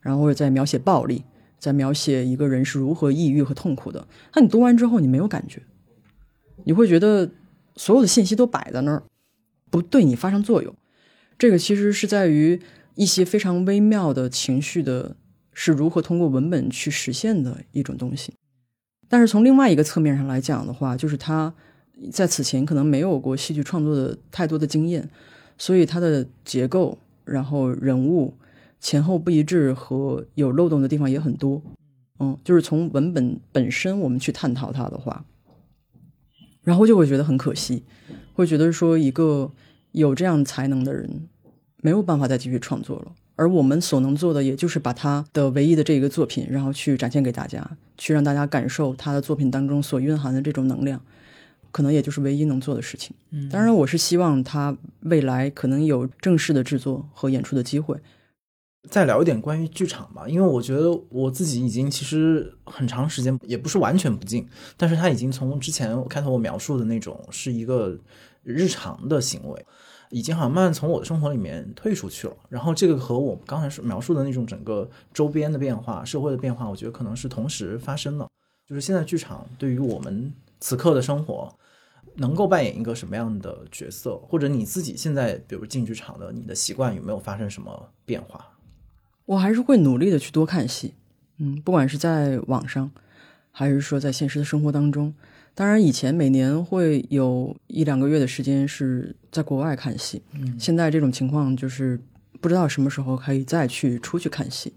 [0.00, 1.22] 然后或者在描写暴力，
[1.60, 4.08] 在描写一个人是如何抑郁和痛苦的。
[4.34, 5.62] 那你读完之后，你没有感觉，
[6.64, 7.30] 你会觉得
[7.76, 9.04] 所有的信息都摆在那儿，
[9.70, 10.74] 不对你发生作用。
[11.38, 12.60] 这个其实是在于
[12.96, 15.14] 一些非常微妙的情绪的，
[15.52, 18.34] 是如何通过文本去实现的一种东西。
[19.12, 21.52] 但是从另外一个侧面上来讲的话，就是他
[22.10, 25.06] 在此前可能没有过戏剧创作的太多的经验，
[25.58, 26.96] 所以他的结构、
[27.26, 28.32] 然后人物
[28.80, 31.60] 前后不一致和有漏洞的地方也很多。
[32.20, 35.26] 嗯，就是从文本本身我们去探讨它的话，
[36.62, 37.84] 然后就会觉得很可惜，
[38.32, 39.50] 会觉得说一个
[39.90, 41.28] 有这样才能的人
[41.82, 43.12] 没有办法再继续创作了。
[43.42, 47.68] 而我们所能做的，也就是把他的唯一的这一个作品，然后去展现给大家，
[47.98, 51.00] 去让大家感受他的作品当中所蕴含的这种能量。
[51.72, 53.16] 可能也就是唯一能做的事情。
[53.30, 57.96] 嗯当然，我是希望他未来可能有正式的制作和演出的机会。
[58.90, 67.98] 再聊一点关于剧场吧，因为我觉得我自己已经其实很长时间也不是完全不进，但是他已经从之前开头我描述的那种是一个
[68.42, 69.66] 日常的行为，
[70.12, 72.36] 已经好像慢慢从我的生活里面退出去了。
[72.48, 78.28] 然后这个和我刚才说描述的那种整个周边的变化、社会的变化，我觉得可能是同时发生的。
[78.68, 81.52] 就是现在剧场对于我们此刻的生活。
[82.16, 88.50] 能够扮演一个什么样的角色，或者你自己现在，比如进剧场的，你的习惯有没有发生什么变化？
[89.24, 90.92] 我还是会努力的去多看戏，
[91.38, 92.90] 嗯，不管是在网上，
[93.50, 95.14] 还是说在现实的生活当中。
[95.54, 102.00] 当然，以前每年会有一两个月的时间是在国外看戏，嗯现在这种情况就是
[102.40, 104.72] 不知道什么时候可以再去出去看戏。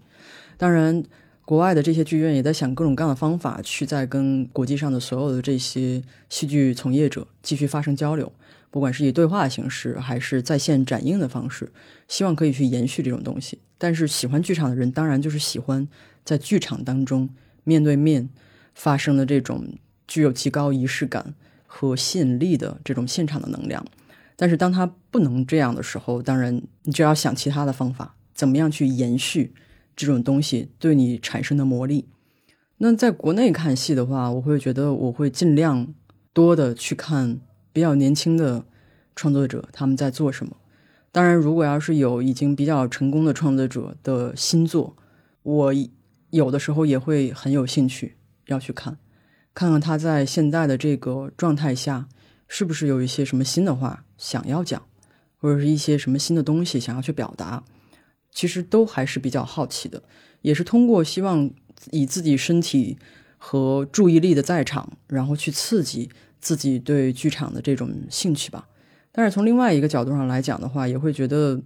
[0.58, 1.02] 当然，
[1.46, 8.30] 国外的这些剧院也在想各种各样的方法，去再跟国际上的所有的这些戏剧从业者继续发生交流，
[8.70, 11.72] 不管是以对话的形式，还是在线展映的方式，
[12.06, 13.58] 希望可以去延续这种东西。
[13.78, 15.86] 但是喜欢剧场的人，当然就是喜欢
[16.24, 17.28] 在剧场当中
[17.64, 18.28] 面对面
[18.74, 19.66] 发生的这种
[20.06, 21.34] 具有极高仪式感
[21.66, 23.84] 和吸引力的这种现场的能量。
[24.36, 29.54] 但是当它不能这样的时候，当然你就要想其他的方法，怎么样去延续
[29.96, 32.08] 这种东西对你产生的魔力。
[32.78, 35.94] 那在国内看戏的话，我会觉得我会尽量
[36.34, 37.40] 多的去看
[37.72, 38.66] 比较年轻的
[39.14, 40.56] 创作者他们在做什么。
[41.10, 44.94] 当然，如果要是有已经比较成功的创作者的新作，
[45.42, 45.72] 我
[46.28, 48.16] 有的时候也会很有兴趣
[48.48, 48.98] 要去看，
[49.56, 52.06] 看看他在现在的这个状态下，
[52.46, 54.82] 是不是有一些什么新的话想要讲，
[55.38, 57.64] 或者是一些什么新的东西想要去表达。
[58.30, 60.02] 其实都还是比较好奇的，
[60.42, 61.50] 也是通过希望
[61.90, 62.98] 以自己身体
[63.38, 68.68] 和注意力的在场，然后去刺激自己对剧场的这种兴趣吧。
[69.10, 71.62] 但是从另外一个角度上来讲的话，也会觉得，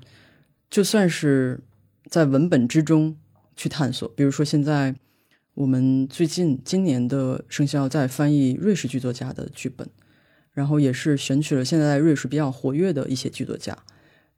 [0.71, 1.61] 就算是
[2.09, 3.17] 在文本之中
[3.57, 4.95] 去探索，比如说现在
[5.55, 9.89] 我们最近今年的生肖在翻译瑞士剧作家的剧本，
[10.53, 13.77] 然后也是选取了现在瑞士比较活跃的一些剧作家。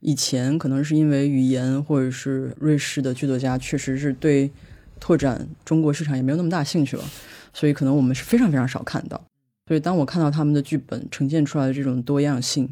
[0.01, 4.51] 以前可能是因为语言或者是瑞士的剧作家确实是对
[4.99, 7.05] 拓展中国市场也没有那么大兴趣了，
[7.53, 9.23] 所以可能我们是非常非常少看到。
[9.69, 12.69] 所以当我看到他们的剧本呈现出来的这种多样性，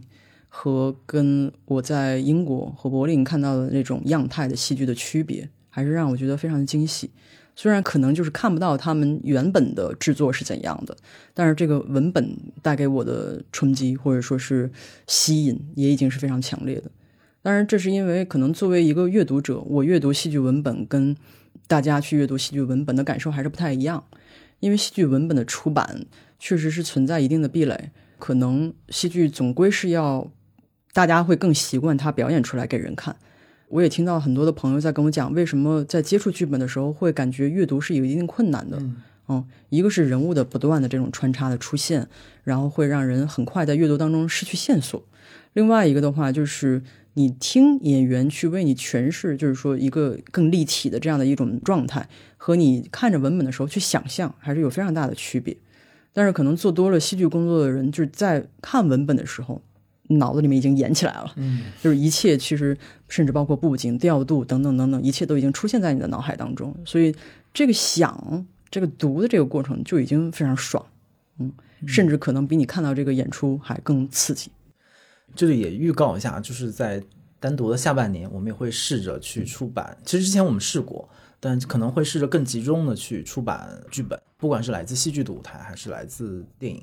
[0.49, 7.11] 和跟我在英国和柏林看到的那种样态的戏剧的区别，还是让我觉得非常的惊喜。
[7.61, 10.96] 虽然可能就是看不到他们原本的制作是怎样的，
[11.34, 14.70] 但是这个文本带给我的冲击或者说是
[15.06, 16.90] 吸引，也已经是非常强烈的。
[17.42, 21.14] 当然，这是因为可能作为一个阅读者，我阅读戏剧文本跟
[21.66, 24.02] 大家去阅读戏剧文本的感受还是不太一样。
[24.61, 26.06] 因为戏剧文本的出版
[26.38, 30.32] 确实是存在一定的壁垒，可能戏剧总归是要
[30.94, 33.14] 大家会更习惯它表演出来给人看。
[33.70, 38.78] 我也听到很多的朋友在跟我讲，为什么在接触剧本的时候会感觉阅读是有一定困难的。
[39.28, 42.06] 嗯，一个是人物的不断的这种穿插的出现，
[42.44, 45.02] 然后会让人很快在阅读当中失去线索。
[45.52, 46.82] 另外一个的话就是。
[47.14, 55.54] 你听演员去为你诠释，就是说一个更立体的这样的一种状态，和你看着文本的时候去想象，还是有非常大的区别。
[56.12, 59.60] 但是可能做多了戏剧工作的人，就是在看文本的时候，
[60.18, 62.76] 脑子里面已经演起来了，嗯，就是一切其实
[63.08, 66.74] 甚至包括布景、调度等等等等，一切都已经出现在你的脑海当中。
[66.84, 67.14] 所以
[67.54, 70.84] 这个想、这个读的这个过程就已经非常爽，
[71.38, 71.52] 嗯，
[71.86, 74.50] 甚至可能比你看到这个演出还更刺激。
[75.34, 77.00] 这里也预告一下，就是在
[77.38, 79.96] 单独的下半年，我们也会试着去出版。
[80.04, 81.08] 其实之前我们试过，
[81.38, 86.82] 但可能会试着更集中的去出版剧本，不管是来自戏剧的舞台，还是来自电影。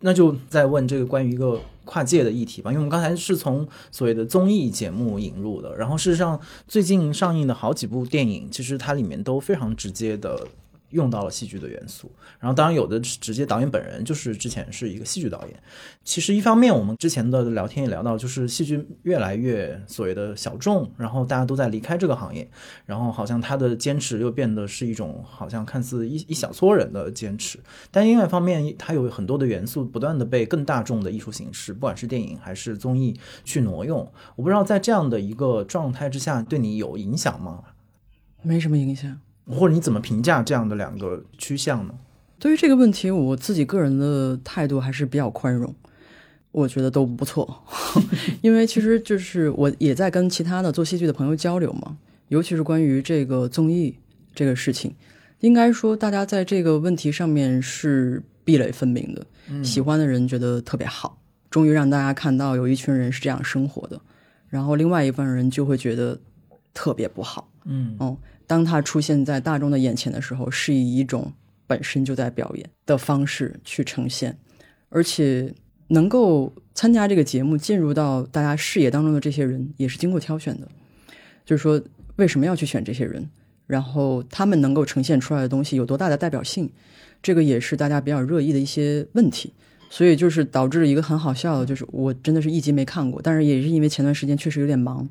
[0.00, 10.46] 那就再问这个关于一个跨界的议题吧，因为我们刚才是从所谓的综艺节目引入的，然后事实上最近上映的好几部电影，其实它里面都非常直接的。
[10.90, 15.62] 用到了戏剧的元素，然后当然有的直接导演本人就是之前是一个戏剧导演。
[16.02, 22.48] 其实一方面我们之前的聊天也聊到，就是戏剧越来越所谓的小众，然后大家都在离开这个行业，
[22.86, 27.58] 然后好像他的坚持又变得是一种好像看似一一小撮人的坚持。
[27.90, 33.98] 但另外一方面，它有很多的元素不断的被更大众的艺术形式，不管是电影还是综艺去挪用。
[34.36, 37.62] 我不知道在这样的一个状态之下，对你有影响吗？
[38.42, 39.20] 没什么影响。
[39.50, 41.94] 或者你怎么评价这样的两个趋向呢？
[42.38, 45.74] 对于这个问题，我自己个人的态度还是比较宽容，
[46.52, 47.64] 我觉得都不错。
[48.42, 51.96] 因为其实就是我也在跟其他的做戏剧的朋友交流嘛，
[52.28, 53.98] 尤其是关于这个综艺
[54.34, 54.94] 这个事情，
[55.40, 59.26] 应该说大家在这个问题上面是壁垒分明的。
[59.64, 61.18] 喜欢的人觉得特别好，
[61.50, 64.00] 终于让大家看到有一群人是这样生活的，
[64.48, 66.20] 然后另外一部分人就会觉得
[66.72, 67.50] 特别不好。
[67.64, 68.16] 嗯哦，
[68.48, 71.32] 当他出现在大众的眼前的时候，是以一种
[71.68, 74.36] 本身就在表演的方式去呈现，
[74.88, 75.54] 而且
[75.86, 80.66] 能够参加这个节目进入到大家视野当中的这些人，也是经过挑选的。
[81.44, 81.80] 就是说，
[82.16, 83.28] 为什么要去选这些人？
[83.66, 86.68] 然后他们能够呈现出来的东西有多大的代表性？
[87.22, 89.52] 这个也是大家比较热议的一些问题。
[89.90, 95.08] 所以就是导致一个很好笑的，就是我真的是一集没看过，但是也是因为前段时间确实有点忙，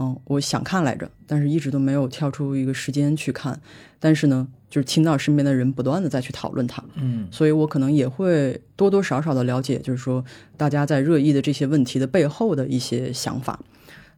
[0.00, 3.60] 嗯，我想看来着，但是一直都没有跳出一个时间去看。
[3.98, 10.24] 但是呢，就是听到身边的人不断的再去讨论它，嗯所以我可能也会多多少少的了解，就是说
[10.56, 13.60] 大家在热议的这些问题的背后的一些想法。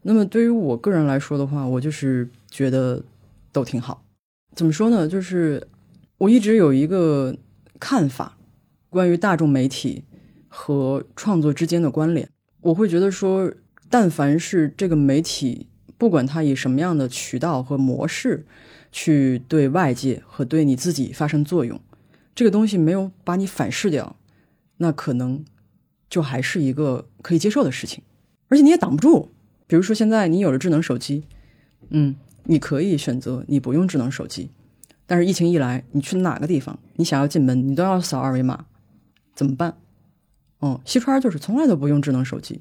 [0.02, 3.02] 那么对于我个人来说的话，我就是觉得
[3.50, 4.04] 都挺好。
[4.54, 5.08] 怎么说呢？
[5.08, 5.66] 就是
[6.18, 7.36] 我一直有一个
[7.80, 8.36] 看法，
[8.88, 10.04] 关于大众媒体
[10.46, 12.28] 和创作之间的关联。
[12.60, 13.52] 我会觉得说，
[13.90, 15.66] 但凡是这个媒体，
[16.02, 18.44] 不管它以什么样的渠道和模式
[18.90, 21.80] 去对外界和对你自己发生作用，
[22.34, 24.16] 这个东西没有把你反噬掉，
[24.78, 25.44] 那可能
[26.10, 28.02] 就还是一个可以接受的事情，
[28.48, 29.30] 而且你也挡不住。
[29.68, 31.22] 比如说现在你有了智能手机，
[31.90, 34.50] 嗯，你可以选择你不用智能手机，
[35.06, 38.64] 但是疫情一来，你去哪个地方，你想要进门，你都要扫二维码，
[39.36, 39.76] 怎么办？
[40.58, 42.60] 哦，西川就是从来都不用智能手机，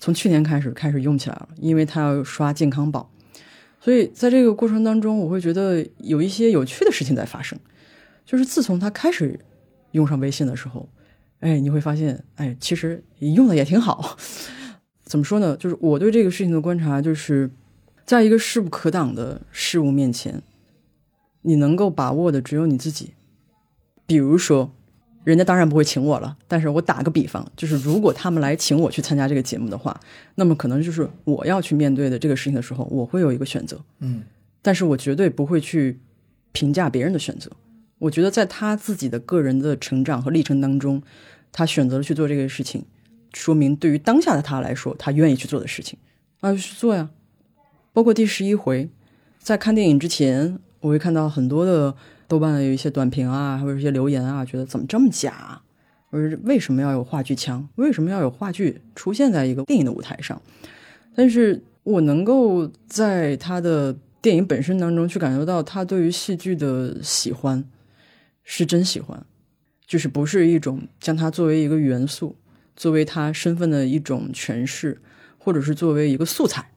[0.00, 3.10] 从去年开始开始用起来了，因为他要刷健康宝，
[3.80, 7.58] 所以在这个过程当中，我会觉得有一些有趣的事情在发生。
[8.24, 9.40] 就是自从他开始
[9.92, 10.88] 用上微信的时候，
[11.40, 14.18] 哎，你会发现，哎，其实用的也挺好。
[15.02, 15.56] 怎么说呢？
[15.56, 17.50] 就是我对这个事情的观察，就是
[18.04, 20.42] 在一个势不可挡的事物面前，
[21.40, 23.14] 你能够把握的只有你自己。
[24.04, 24.74] 比如说，
[25.24, 29.98] 人家当然不会请我了，但是我打个比方，就是如果他们来请我去参加这个节目的话，
[30.36, 33.80] 那么可能就是我要去面对的这个事情的时候，我会有一个选择。
[34.00, 34.22] 嗯
[34.60, 36.00] 但是我绝对不会去
[36.52, 37.50] 评价别人的选择。
[37.98, 41.02] 我觉得在他自己的个人的成长和历程当中，
[41.52, 42.84] 他选择了去做这个事情，
[43.32, 45.98] 说明对于当下的他来说，他愿意去做的事情，
[46.40, 47.08] 那就去做呀。
[47.92, 48.88] 包括第十一回，
[49.38, 51.94] 在看电影之前，我会看到很多的
[52.28, 55.62] 豆瓣的有一些短评啊，或者一些留言啊，觉得怎么这么假啊？
[56.10, 57.68] 或者是为什么要有话剧腔？
[57.76, 60.40] 为什么要有话剧出现在一个电影的舞台上？
[61.14, 67.64] 但是我能够在他的电影本身当中去感受到他对于戏剧的喜欢，
[68.44, 69.26] 是真喜欢，
[69.86, 72.36] 就是不是一种将它作为一个元素，
[72.76, 75.00] 作为他身份的一种诠释，
[75.38, 76.70] 或者是作为一个素材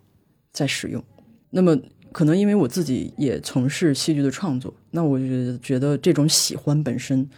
[0.52, 1.04] 在使用。
[1.50, 1.78] 那么
[2.12, 7.30] 可能因为我自己也从事戏剧的创作，那我就觉得这种喜欢本身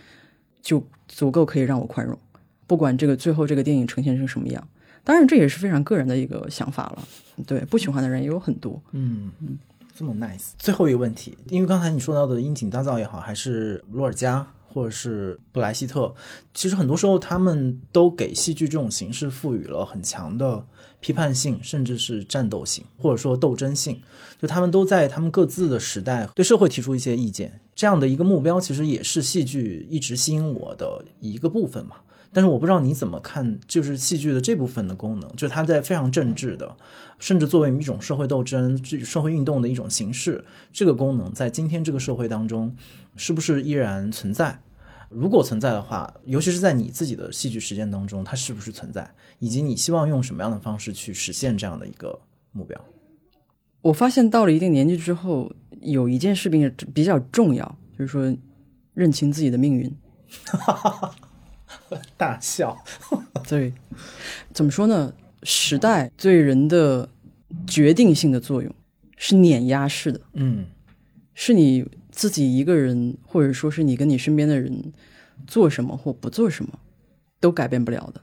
[0.61, 2.17] 就足够可以让我宽容，
[2.65, 4.67] 不管这个最后这个电影呈现成什么样。
[5.03, 7.07] 当然，这也是非常个人的一个想法了。
[7.45, 8.81] 对，不喜欢的人也有很多。
[8.93, 9.59] 嗯嗯，
[9.93, 10.51] 这么 nice。
[10.57, 16.15] 最后一个问题，因为刚才你说到的樱井大造也好，还是罗尔加或者是布莱希特，
[16.53, 20.65] 其实很多时候他们都给戏剧这种形式赋予了很强的
[21.03, 24.01] 批判性，甚至是战斗性，或者说斗争性。
[24.41, 31.97] 就他们都在他们各自的时代对社会提出一些意见，这样的一个目标，其实也是戏剧一直吸引我的一个部分嘛。
[32.31, 36.75] 但是我不知道你怎么看，就是戏剧的这部分的功能，就它在非常政治的，
[37.19, 42.75] 甚至作为一种社会斗争、这社会运动的一种形式，这个功能在今天这个社会当中，
[43.17, 44.61] 是不是依然存在？
[45.13, 49.09] 如果存在的话，尤其是在你自己的戏剧实践当中，它是不是存在？
[49.39, 52.19] 以及你希望用什么样的方式去实现这样的一个
[52.51, 52.79] 目标？
[53.81, 55.51] 我发现到了一定年纪之后，
[55.81, 58.35] 有一件事情比较重要，就是说
[58.93, 59.93] 认清自己的命运。
[62.17, 62.77] 大笑。
[63.47, 63.73] 对，
[64.53, 65.13] 怎么说呢？
[65.43, 67.09] 时代对人的
[67.67, 68.73] 决定性的作用
[69.17, 70.65] 是碾压式的，嗯
[71.33, 74.93] 是你自己一个人，或者说是你跟你身边的人
[75.47, 76.79] 做什么或不做什么，
[77.39, 78.21] 都改变不了的。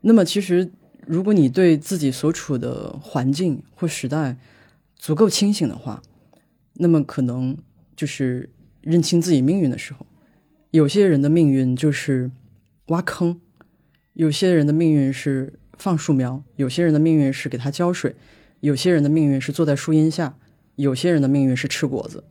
[0.00, 0.72] 那么，其实
[1.06, 4.36] 如果你对自己所处的环境或时代
[4.96, 6.02] 足够清醒的话，
[6.74, 7.56] 那么可能
[7.94, 8.50] 就是
[8.80, 10.04] 认清自己命运的时候。
[10.72, 12.32] 有些人的命运就是
[12.88, 13.40] 挖坑，
[14.14, 18.16] 有些人的命运是放树苗，有些人的命运是给它浇水，
[18.58, 20.36] 有些人的命运是坐在树荫下，
[20.74, 22.24] 有些人的命运是吃果子。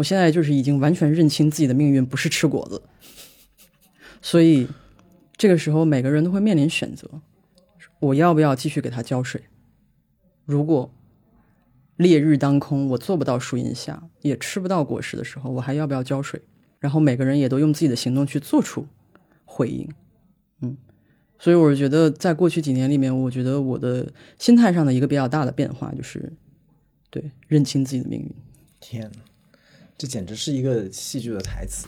[0.00, 2.82] 我现在就是已经完全认清自己的命运不是吃果子，
[4.22, 4.66] 所以
[5.36, 7.06] 这个时候每个人都会面临选择：
[7.98, 9.42] 我要不要继续给它浇水？
[10.46, 10.90] 如果
[11.96, 16.40] 烈日当空，我做不到树荫下，也吃不到果实的时候，我还要不要浇水？
[16.78, 18.86] 然后每个人也都用自己的行动去做出
[19.44, 19.86] 回应，
[20.62, 20.78] 嗯，
[21.38, 26.32] 所以我觉得在过去几年里面，我觉得我的心态上的一个比较大的变化就是，
[27.10, 28.34] 对，认清自己的命运。
[28.80, 29.20] 天哪，
[30.00, 31.86] 这简直是一个戏剧的台词，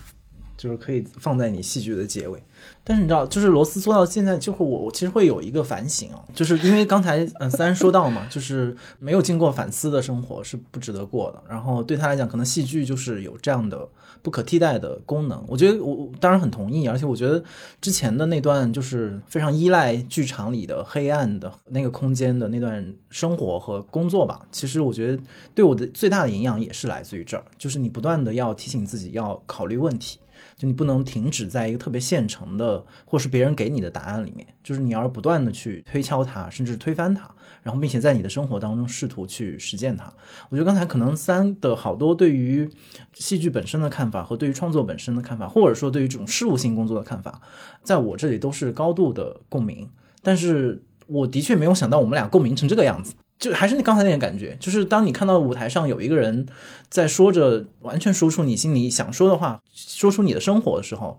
[0.63, 2.41] 就是可以放在你戏剧的结尾。
[2.85, 11.43] 但是你知道，就是罗斯做到现在，就会我我其实会有一个反省啊，就是因为刚才嗯三说到嘛，就是没有经过反思的生活是不值得过的。
[11.49, 13.89] 然后对他来讲，可能戏剧就是有这样的
[14.23, 15.45] 不可替代的功能。
[15.49, 17.43] 我觉得我我当然很同意，而且我觉得
[17.81, 25.21] 之前的那段就是非常依赖剧场里的黑暗的那个空间的那段生活和工作吧，其实我觉得
[25.53, 30.21] 对我的最大的营养也是来自于这儿，就是你不断的要提醒自己要考虑问题。
[30.57, 37.29] 就你不能停止在一个特别现成的，或是别人给你的答案里面，就是你要不断的去推敲它，甚至推翻它，
[37.63, 40.13] 然后并且在你的生活当中试图去实践它。
[40.51, 42.69] 我觉得刚才可能三的好多对于
[43.15, 47.41] 戏剧本身的看法和对于创作本身的看法，或者说对于这种事务性工作的看法，
[47.83, 49.89] 在我这里都是高度的共鸣。
[50.23, 53.15] 但是我的确没有想到我们俩共鸣成这个样子。
[53.43, 56.47] 就还是你刚才那个感觉，就是当你看到舞台上有一个人
[56.89, 61.19] 在说着完全说出你心里想说的话，说出你的生活的时候，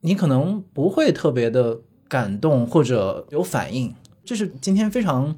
[0.00, 5.36] 你可能不会特别的感动或者有反应，这是今天非常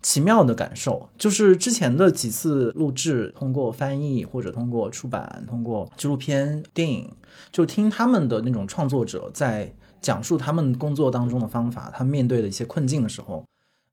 [0.00, 1.08] 奇妙的感受。
[1.18, 7.10] 就是之前的几次录制，通过翻译或者通过出版，通过纪录片、电影，
[7.50, 13.44] 就听他们的那种创作者在讲述他们工作当中的方法，他们面对的一些困境的时候，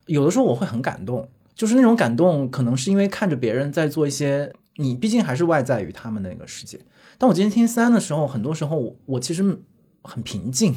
[0.05, 1.27] 有的时候我会很感动。
[1.55, 6.79] 就是那种感动，可能是因为看着别人在做一些，你毕竟还是外在于他们的那个世界。
[7.17, 9.59] 但我今天听三的时候，很多时候我我其实
[10.03, 10.75] 很平静，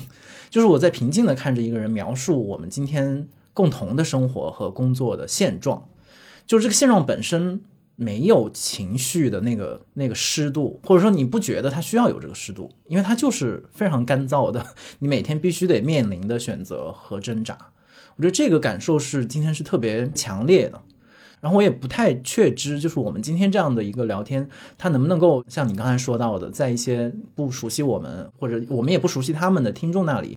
[0.48, 5.88] 就是我在平静的看着一个人描述我们今天共同的生活和工作的现状，
[6.46, 7.60] 就是这个现状本身
[7.96, 14.64] 没有情绪的那个那个湿度，或者说你不觉得它需要有这个湿度，因为它就是非常干燥的，
[15.00, 17.58] 你每天必须得面临的选择和挣扎。
[18.18, 20.82] 我觉得这个感受是今天是特别强烈的，
[21.40, 30.36] 然后我也不太确知，就是我们今天这样的一个聊天，它能不能够像你刚才说到的，在一些不熟悉我们或者我们也不熟悉他们的听众那里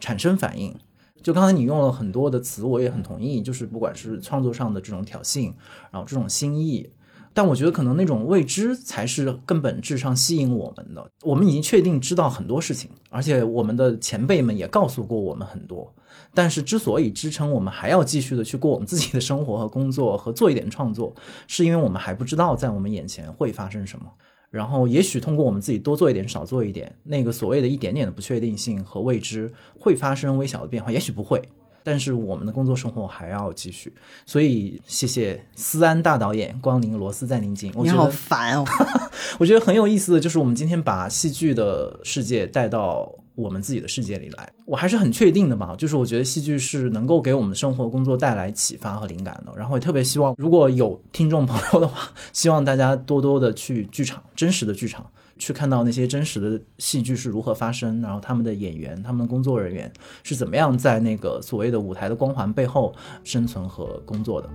[0.00, 0.74] 产生反应。
[1.22, 5.52] 就刚才你用了很多的词，我也很同意，就是不管是创作上的这种挑衅，
[5.92, 6.90] 然后这种心意。
[7.32, 11.10] 但我觉得可能那种未知才是更本质上吸引我们的。
[11.22, 15.92] 我们已经确定知道很多事情，而且我们的前辈们也告诉过我们很多。
[16.34, 21.14] 但是之所以支撑我们还要继续的去过我们自己的生活和工作和做一点创作，
[21.46, 24.06] 是因为我们还不知道在我们眼前会发生什么。
[24.50, 31.40] 然后也许通过我们自己多做一点、少做一点，那个所谓的一点点的不确定性和未知会发生微小的变化，也许不会。
[31.82, 33.92] 但是我们的工作生活还要继续，
[34.26, 37.72] 所以谢谢思安大导演光临罗斯在宁静。
[37.74, 38.64] 我你好觉得烦哦！
[39.38, 44.52] 我觉得很有意思的就是，我们今天把戏剧的世界带到我们自己的世界里来。
[44.66, 49.52] 我还是很确定的吧，就是我觉得戏剧是能够给我们的生活工作带来启发和灵感的。
[49.56, 55.04] 然后也特别希望，如果有听众朋友的话，希望大家多多的去剧场，真实的剧场。
[55.40, 59.90] 去看到那些真实的戏剧是如何发生，然后他们的演员、他们的工作人员
[60.22, 62.94] 是怎么样在那个所谓的舞台的光环背后
[63.24, 64.48] 生存和工作的。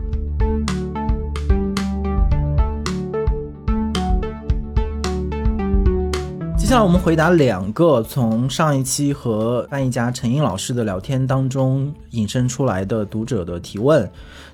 [6.55, 14.09] 接下来我们回答两个从上一期和翻译家陈英老师的聊天当中引申出来的读者的提问。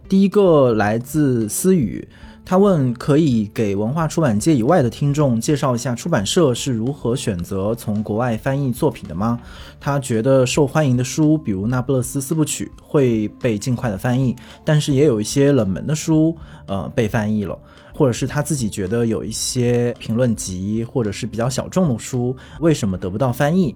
[0.10, 2.06] 第一个来自思雨，
[2.52, 9.40] 他问可以给文化出版界以外的听众介绍一下出版社是如何选择从国外翻译作品的吗？
[9.80, 17.58] 他觉得受欢迎的书，比如《那不勒斯四部曲》会被尽快的翻译，但是也有一些冷门的书，呃，被翻译了。
[17.94, 23.74] 或者是他自己觉得有一些评论集或者是比较小众的书，为什么得不到翻译？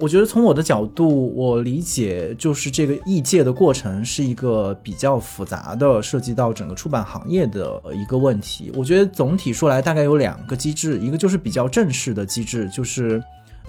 [0.00, 8.72] 我觉得从我的角度，我理解就是这个异界的过程是一个比较复杂的，涉及到整个出版行业的一个问题。
[8.74, 13.22] 我觉得总体说来大概有两个机制，一个就是比较正式的机制，就是。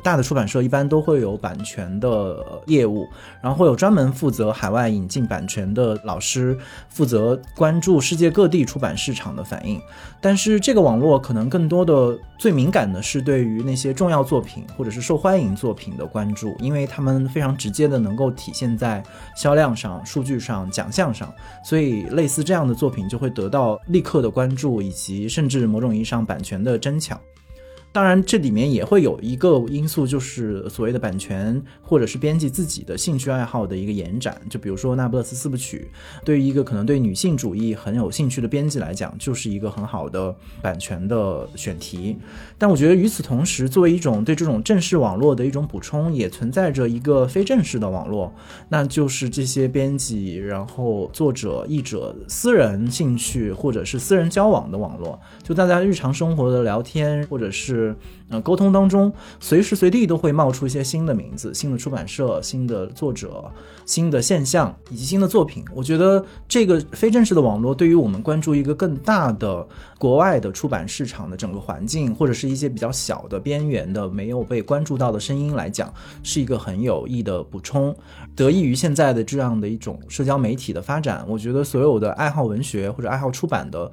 [0.04, 3.08] 大的出版社一般都会有版权的业务，
[3.42, 6.58] 然后会有专门负责海外引进版权的老师，
[6.90, 9.80] 负责关注世界各地出版市场的反应。
[10.20, 19.04] 但是这个网络可能更多的最敏感的是对于那些重要作品或者是受欢迎作品的关注，因为他们非常直接的能够体现在
[19.36, 21.32] 销量上、数据上、奖项上，
[21.64, 27.20] 所以类似这样的作品就会得到立刻的关注，以及甚至某种意义上版权的争抢。
[27.94, 34.40] 当然，这里面也会有一个因素，就是所谓的版权或者是编辑自己的兴趣爱好的一个延展。
[34.50, 35.92] 就比如说《那不勒斯四部曲》，
[36.26, 42.18] 对于一个可能对女性主义很有兴趣的编辑来讲，就是一个很好的版权的选题。
[42.58, 48.34] 但我觉得与此同时，作为一种对这种正式网络的一种补充，也存在着一个非正式的网络，
[48.70, 57.81] 那就是这些编辑、然后作者、译者私人兴趣或者是私人交往的网络，就大家日常生活的聊天或者是。
[58.30, 63.52] 呃，沟通当中，随时随地都会冒出一些新的名字、新的出版社、新的作者、
[63.86, 65.66] 新的现象以及新的作品。
[65.74, 69.68] 我觉得这个非正式的网络，对于我们关注一个更大的
[69.98, 75.94] 国外的出版市场的整个环境，或者是一些比较小的边缘的没有被关注到的声音来讲，
[76.24, 77.96] 是一个很有益的补充。
[78.36, 83.92] 得益于现在的这样的一种社交媒体的发展，我觉得所有的爱好文学或者爱好出版的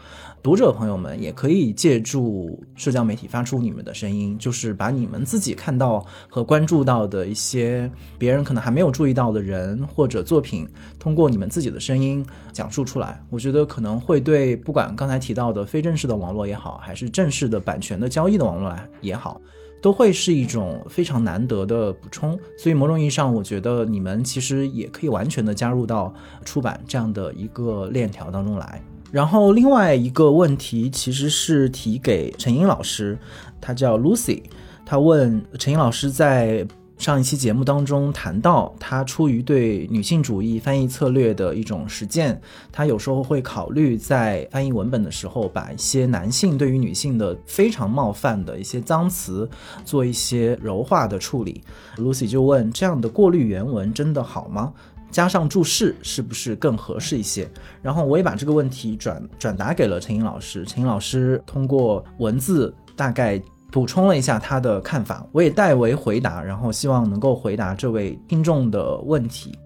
[0.49, 4.35] 读者朋友们，也可以借助社交媒体发出你们的声音。
[4.39, 10.67] 就是把你们自己看到和关注到的一些别人可能还没有注意到的人或者作品，
[10.99, 13.23] 通过你们自己的声音讲述出来。
[13.29, 19.39] 我觉得可能会对不管刚才提到的非正式的网络也好，还是正式的版权的交易的网络来也好，
[19.83, 22.35] 都会是一种非常难得的补充。
[22.57, 26.11] 所以某种意义上，我觉得你们其实也可以完全的加入到
[26.43, 28.83] 出版这样的一个链条当中来。
[29.11, 33.19] 然后另外一个问题其实是提给陈英老师。
[33.61, 34.43] 他叫 Lucy，
[34.87, 36.67] 他问陈英老师在
[36.97, 42.41] 上一期节目当中谈到，他出于对女性主义翻译策略的一种实践，
[42.73, 49.49] 他有时候会考虑在翻译文本的时候，把一些男性对于女性的非常冒犯的一些脏词
[49.85, 51.63] 做一些柔化的处理。
[51.97, 54.73] Lucy 就问：这样的过滤原文真的好吗？
[55.11, 57.49] 加上注释是不是更合适一些？
[57.83, 62.75] 然后我也把这个问题转转达给了陈英老师，陈英老师通过文字。
[62.99, 63.41] 大概
[63.71, 69.57] 补充了一下他的看法，我也代为回答，然后希望能够回答这位听众的问题。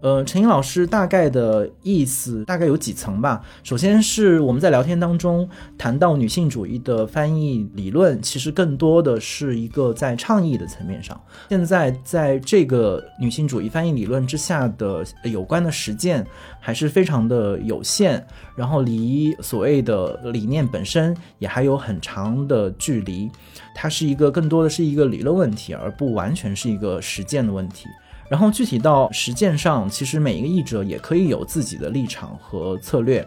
[0.00, 3.42] 呃，陈英老师大概的意思大概有几层吧。
[3.62, 11.20] 首先是我们在聊天当中谈到女性主义的翻译理论，其实更多的是一个在倡议的层面上。
[11.50, 16.26] 现在在这个女性主义翻译理论之下的有关的实践
[16.58, 23.30] 还是非常的有限，然后离所谓的理念本身也还有很长的距离。
[23.74, 27.86] 它是一个更多的是一个理论问题，而不完全是一个实践的问题。
[28.30, 33.26] 然后具体到实践上，其实每一个译者也可以有自己的立场和策略，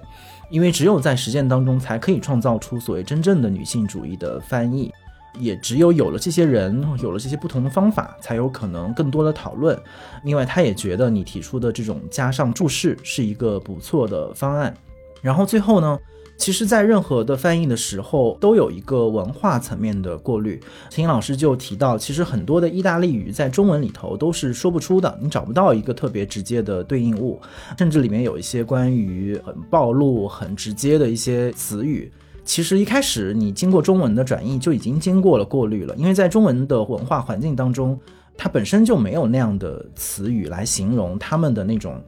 [0.49, 4.89] 因为只有在实践当中，才可以创造出所谓真正的女性主义的翻译。
[5.37, 9.77] 也只有有了这些人，有了这些不同的方法，才有可能更多的讨论。
[10.23, 14.73] 另外，他也觉得你提出的这种加上注释是一个不错的方案。
[15.21, 15.99] 然后最后呢？
[16.43, 20.59] 其实，在任何的翻译的时候，都有一个文化层面的过滤。
[20.89, 27.39] 秦老师就提到，其实很多的意大利语在中文里头都是说不出的，你找不到一个特别直接的对应物，
[27.77, 32.11] 甚至里面有一些关于很暴露、很直接的一些词语，
[32.43, 37.97] 其实一开始你经过中文的转译就已经经过了过滤了，因为在中文的文化环境当中，
[38.35, 42.03] 它本身就没有那样的词语来形容他们的那种，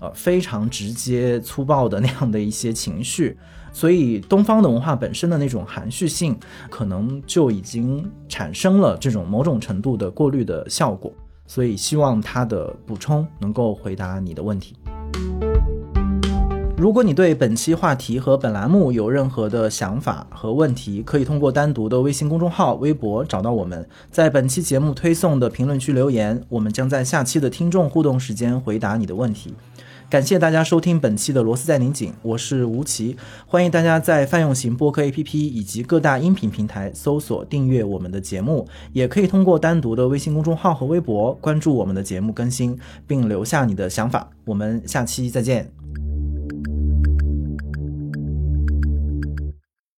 [0.00, 3.38] 呃，非常直接粗暴的那样的一些情绪。
[3.76, 6.34] 所以，东方的文化本身的那种含蓄性，
[6.70, 11.12] 可能就已经产生了这种某种程度的过滤的效果。
[11.46, 14.74] 所以，希望它的补充能够回答你的问题。
[16.78, 29.54] 如果你对本期话题和本栏目有任何的想法和问题，可以通过单独的微信公众号、微博找到我们，在本期节目推送的评论区留言，我们将在下期的听众互动时间回答你的问题。
[30.08, 44.30] 感谢大家收听本期的螺丝在拧紧，我是吴奇，欢迎大家在泛用型播客 APP 以及各大音频平台搜索订阅我们的节目，也可以通过单独的微信公众号和微博关注我们的节目更新，并留下你的想法。
[44.44, 45.75] 我们下期再见。